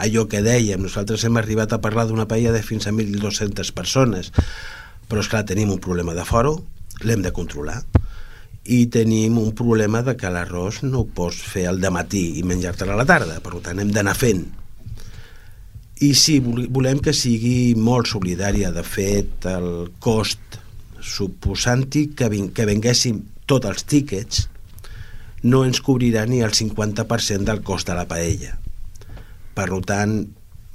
[0.01, 0.81] allò que dèiem.
[0.81, 4.33] Nosaltres hem arribat a parlar d'una paella de fins a 1.200 persones,
[5.13, 6.57] però és clar tenim un problema de foro,
[7.05, 7.83] l'hem de controlar
[8.65, 12.85] i tenim un problema de que l'arròs no ho pots fer al matí i menjar-te
[12.85, 14.45] a la tarda, per tant hem d'anar fent.
[16.01, 18.71] I sí, volem que sigui molt solidària.
[18.73, 20.57] De fet el cost
[21.01, 24.47] suposant-hi que, ving que venguéssim tots els tíquets
[25.43, 28.57] no ens cobrirà ni el 50% del cost de la paella.
[29.57, 30.23] Per tant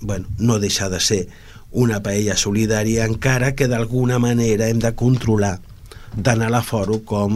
[0.02, 1.28] bueno, no deixa de ser
[1.72, 5.58] una paella solidària encara que d'alguna manera hem de controlar
[6.24, 7.36] tant a l'aforo com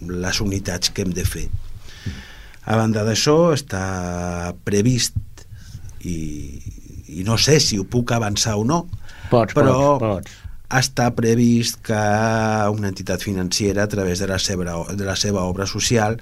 [0.00, 1.46] les unitats que hem de fer.
[2.66, 5.16] A banda d'això està previst
[6.06, 6.18] i,
[7.20, 8.84] i no sé si ho puc avançar o no
[9.30, 10.36] pots, però pots, pots.
[10.80, 12.02] està previst que
[12.74, 16.18] una entitat financera, a través de la seva, de la seva obra social,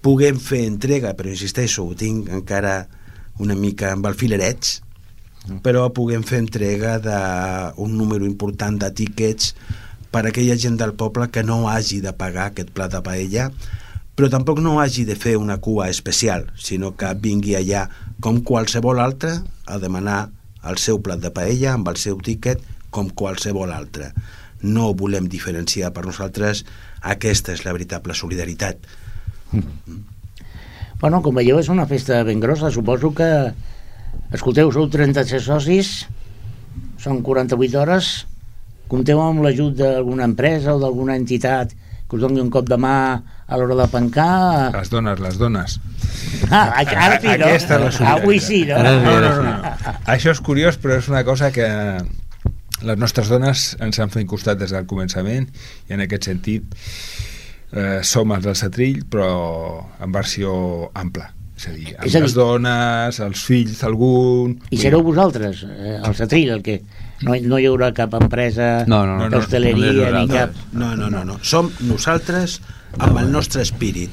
[0.00, 2.84] puguem fer entrega, però insisteixo, ho tinc encara
[3.40, 4.80] una mica amb el filarets,
[5.64, 9.54] però puguem fer entrega d'un número important de tíquets
[10.10, 13.50] per aquella gent del poble que no hagi de pagar aquest plat de paella,
[14.18, 17.86] però tampoc no hagi de fer una cua especial, sinó que vingui allà
[18.20, 20.28] com qualsevol altre a demanar
[20.68, 24.10] el seu plat de paella amb el seu tíquet com qualsevol altre.
[24.60, 26.64] No volem diferenciar per nosaltres,
[27.00, 28.82] aquesta és la veritable solidaritat.
[29.54, 30.02] Mm.
[31.00, 32.68] Bueno, com veieu, és una festa ben grossa.
[32.68, 33.28] Suposo que,
[34.36, 35.92] escolteu, sou 36 socis,
[37.00, 38.10] són 48 hores,
[38.90, 41.72] compteu amb l'ajut d'alguna empresa o d'alguna entitat
[42.10, 42.94] que us doni un cop de mà
[43.46, 44.70] a l'hora de pencar?
[44.74, 45.78] Les dones, les dones.
[46.50, 47.46] Ah, ara sí, no?
[47.46, 48.80] Aquesta és la Avui sí, no?
[48.82, 49.94] No, no, no, no.
[50.10, 51.68] Això és curiós, però és una cosa que
[52.82, 55.46] les nostres dones ens han fet costat des del començament
[55.88, 56.78] i en aquest sentit
[57.72, 59.28] eh, som els del Satrill però
[60.00, 60.54] en versió
[60.96, 61.28] ampla
[61.60, 64.54] és a dir, amb És a dir- les dones, els fills d'algun...
[64.72, 66.78] I sereu vosaltres, eh, el Satril, el que
[67.26, 70.56] no, no hi haurà cap empresa No, no, no, no, d'hostaleria no, ni no, cap...
[70.72, 71.36] No, no, no, no.
[71.44, 72.60] Som nosaltres
[72.98, 74.10] amb el nostre espírit.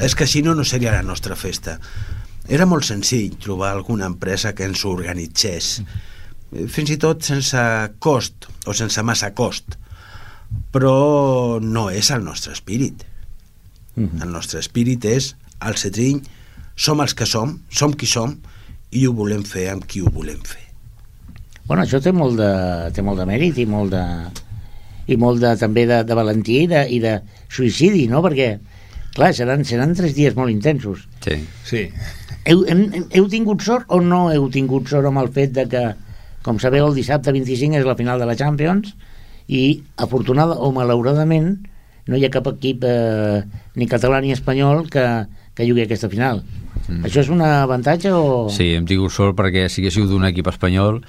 [0.00, 1.76] És que si no, no seria la nostra festa.
[2.48, 5.76] Era molt senzill trobar alguna empresa que ens organitzés,
[6.72, 7.60] fins i tot sense
[8.02, 9.76] cost o sense massa cost,
[10.72, 13.04] però no és el nostre espírit.
[13.94, 14.22] Mhm.
[14.24, 16.22] El nostre espírit és el Cetriny,
[16.82, 18.34] som els que som, som qui som,
[18.92, 20.64] i ho volem fer amb qui ho volem fer.
[21.68, 22.52] Bueno, això té molt de,
[22.92, 24.02] té molt de mèrit i molt de,
[25.06, 27.14] i molt de, també de, de valentia i de, i de
[27.52, 28.20] suïcidi, no?
[28.24, 28.50] Perquè,
[29.14, 31.06] clar, seran, seran tres dies molt intensos.
[31.22, 31.38] Sí.
[31.68, 31.86] Sí,
[32.42, 32.80] Heu, hem,
[33.14, 35.82] heu tingut sort o no heu tingut sort amb el fet de que,
[36.42, 38.96] com sabeu, el dissabte 25 és la final de la Champions
[39.46, 41.52] i, afortunada o malauradament,
[42.10, 43.44] no hi ha cap equip eh,
[43.78, 45.06] ni català ni espanyol que,
[45.54, 46.42] que jugui aquesta final.
[46.88, 47.04] Mm.
[47.06, 48.48] Això és un avantatge o...?
[48.52, 51.02] Sí, hem tingut sort perquè si haguéssiu d'un equip espanyol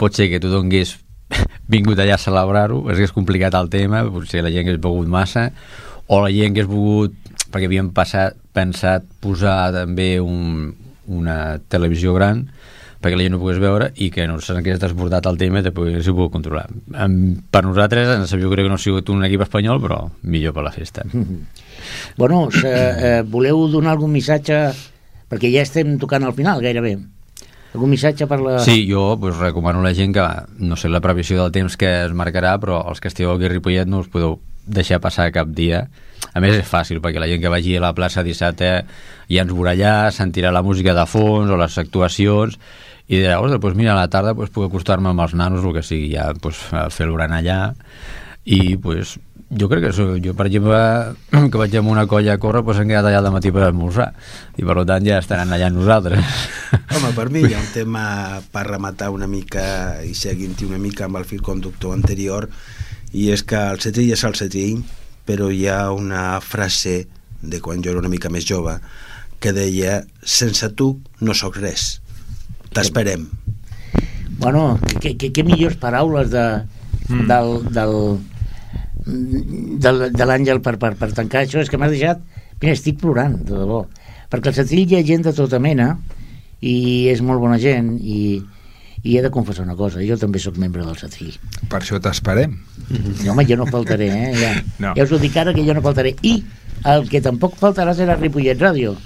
[0.00, 0.96] pot ser que tothom hagués
[1.72, 5.48] vingut allà a celebrar-ho, hagués complicat el tema, potser la gent hagués begut massa,
[6.06, 7.16] o la gent hagués volgut,
[7.50, 10.70] perquè havíem passat, pensat posar també un,
[11.12, 12.46] una televisió gran
[12.96, 15.92] perquè la gent no pogués veure i que no s'hagués desbordat el tema i també
[15.92, 16.64] hagués pogut controlar.
[16.90, 20.66] Per nosaltres ens sabia greu que no ha sigut un equip espanyol, però millor per
[20.66, 21.06] la festa.
[22.16, 24.56] Bueno, se, eh, voleu donar algun missatge
[25.30, 26.96] perquè ja estem tocant al final gairebé
[27.76, 28.58] algun missatge per la...
[28.64, 30.24] Sí, jo pues, recomano a la gent que,
[30.58, 33.52] no sé la previsió del temps que es marcarà, però els que esteu aquí a
[33.52, 35.86] Ripollet no us podeu deixar passar cap dia.
[36.32, 38.70] A més, és fàcil, perquè la gent que vagi a la plaça dissabte
[39.28, 42.58] ja ens veurà allà, sentirà la música de fons o les actuacions,
[43.06, 45.84] i llavors, després, mira, a la tarda pues, puc acostar-me amb els nanos, el que
[45.86, 47.60] sigui, ja pues, a fer el allà,
[48.44, 49.16] i pues,
[49.50, 50.78] jo crec que això, jo per exemple
[51.52, 54.08] que vaig amb una colla a córrer doncs hem quedat allà al matí per esmorzar
[54.58, 56.18] i per tant ja estaran allà nosaltres.
[56.96, 58.04] Home, per mi hi ha un tema
[58.52, 62.48] per rematar una mica i seguint una mica amb el fil conductor anterior
[63.14, 64.82] i és que el setrill és el setrill
[65.26, 67.04] però hi ha una frase
[67.42, 68.78] de quan jo era una mica més jove
[69.38, 72.00] que deia sense tu no sóc res.
[72.74, 73.28] T'esperem.
[74.40, 76.46] Bueno, que, que, que millors paraules de,
[77.08, 77.26] mm.
[77.28, 77.94] del, del,
[79.06, 82.20] del, de l'Àngel per, per, per tancar això, és que m'has deixat...
[82.60, 83.82] Mira, estic plorant, de debò.
[84.32, 85.90] Perquè al Setrill hi ha gent de tota mena
[86.64, 88.38] i és molt bona gent i,
[89.04, 91.34] i he de confessar una cosa, jo també sóc membre del Setrill.
[91.68, 92.54] per això t'esperem.
[92.88, 94.30] No, home, jo no faltaré, eh?
[94.40, 94.94] Ja, No.
[94.96, 96.14] ja us ho dic ara que jo no faltaré.
[96.22, 96.38] I
[96.88, 98.96] el que tampoc faltarà serà Ripollet Ràdio,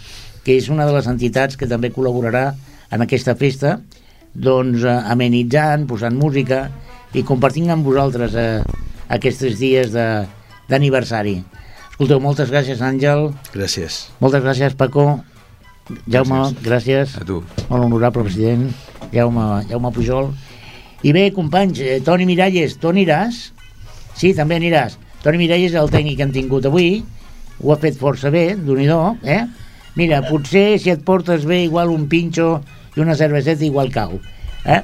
[0.47, 2.53] que és una de les entitats que també col·laborarà
[2.91, 3.81] en aquesta festa,
[4.33, 6.69] doncs eh, amenitzant, posant música
[7.19, 8.63] i compartint amb vosaltres eh,
[9.11, 10.27] aquests dies de-
[10.71, 11.41] d'aniversari.
[11.91, 15.21] Escolteu, moltes gràcies, Àngel, gràcies moltes gràcies, Paco,
[16.09, 17.17] Jaume, gràcies.
[17.21, 18.71] a tu Molt honorable president,
[19.13, 20.31] Jaume, Jaume Pujol.
[21.03, 23.53] I bé, companys, eh, Toni Miralles, tu aniràs?
[24.15, 24.97] Sí, també aniràs.
[25.23, 27.05] Toni Miralles, el tècnic que hem tingut avui,
[27.63, 28.79] ho ha fet força bé, d'un
[29.25, 29.47] eh?
[29.97, 32.63] Mira, potser si et portes bé igual un pinxo
[32.97, 34.21] i una cerveseta igual cau.
[34.65, 34.83] Eh?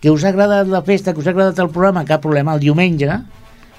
[0.00, 2.54] Que us ha agradat la festa, que us ha agradat el programa, cap problema.
[2.54, 3.22] El diumenge,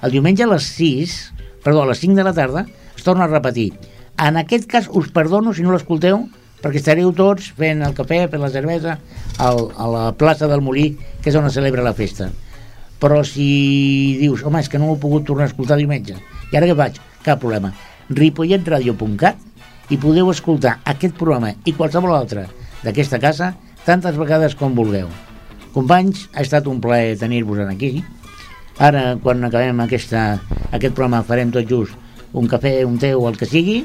[0.03, 1.17] el diumenge a les 6,
[1.63, 3.71] perdó, a les 5 de la tarda, es torna a repetir.
[4.19, 6.25] En aquest cas us perdono si no l'escolteu,
[6.63, 8.97] perquè estareu tots fent el cafè, fent la cervesa,
[9.39, 10.91] al, a la plaça del Molí,
[11.23, 12.29] que és on es celebra la festa.
[12.99, 13.47] Però si
[14.19, 16.19] dius, home, és que no ho he pogut tornar a escoltar diumenge,
[16.51, 16.99] i ara què faig?
[17.23, 17.73] Cap problema.
[18.13, 22.49] ripolletradio.cat i podeu escoltar aquest programa i qualsevol altre
[22.83, 23.53] d'aquesta casa
[23.87, 25.07] tantes vegades com vulgueu.
[25.73, 28.03] Companys, ha estat un plaer tenir-vos aquí.
[28.81, 30.39] Ara, quan acabem aquesta,
[30.71, 31.93] aquest programa, farem tot just
[32.33, 33.83] un cafè, un té o el que sigui,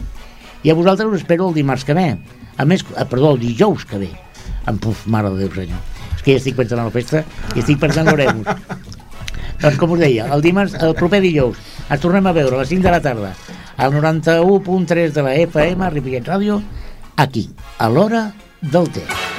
[0.64, 2.08] i a vosaltres us espero el dimarts que ve.
[2.56, 4.10] A més, eh, perdó, el dijous que ve.
[4.66, 5.82] En puf, mare de Déu, senyor.
[6.16, 7.22] És que ja estic pensant a la festa
[7.54, 8.48] i estic pensant l'Oremus.
[9.62, 12.72] doncs com us deia, el dimarts, el proper dijous, ens tornem a veure a les
[12.72, 13.34] 5 de la tarda
[13.78, 16.60] al 91.3 de la FM, Ripollet Ràdio,
[17.16, 19.37] aquí, a l'hora del temps.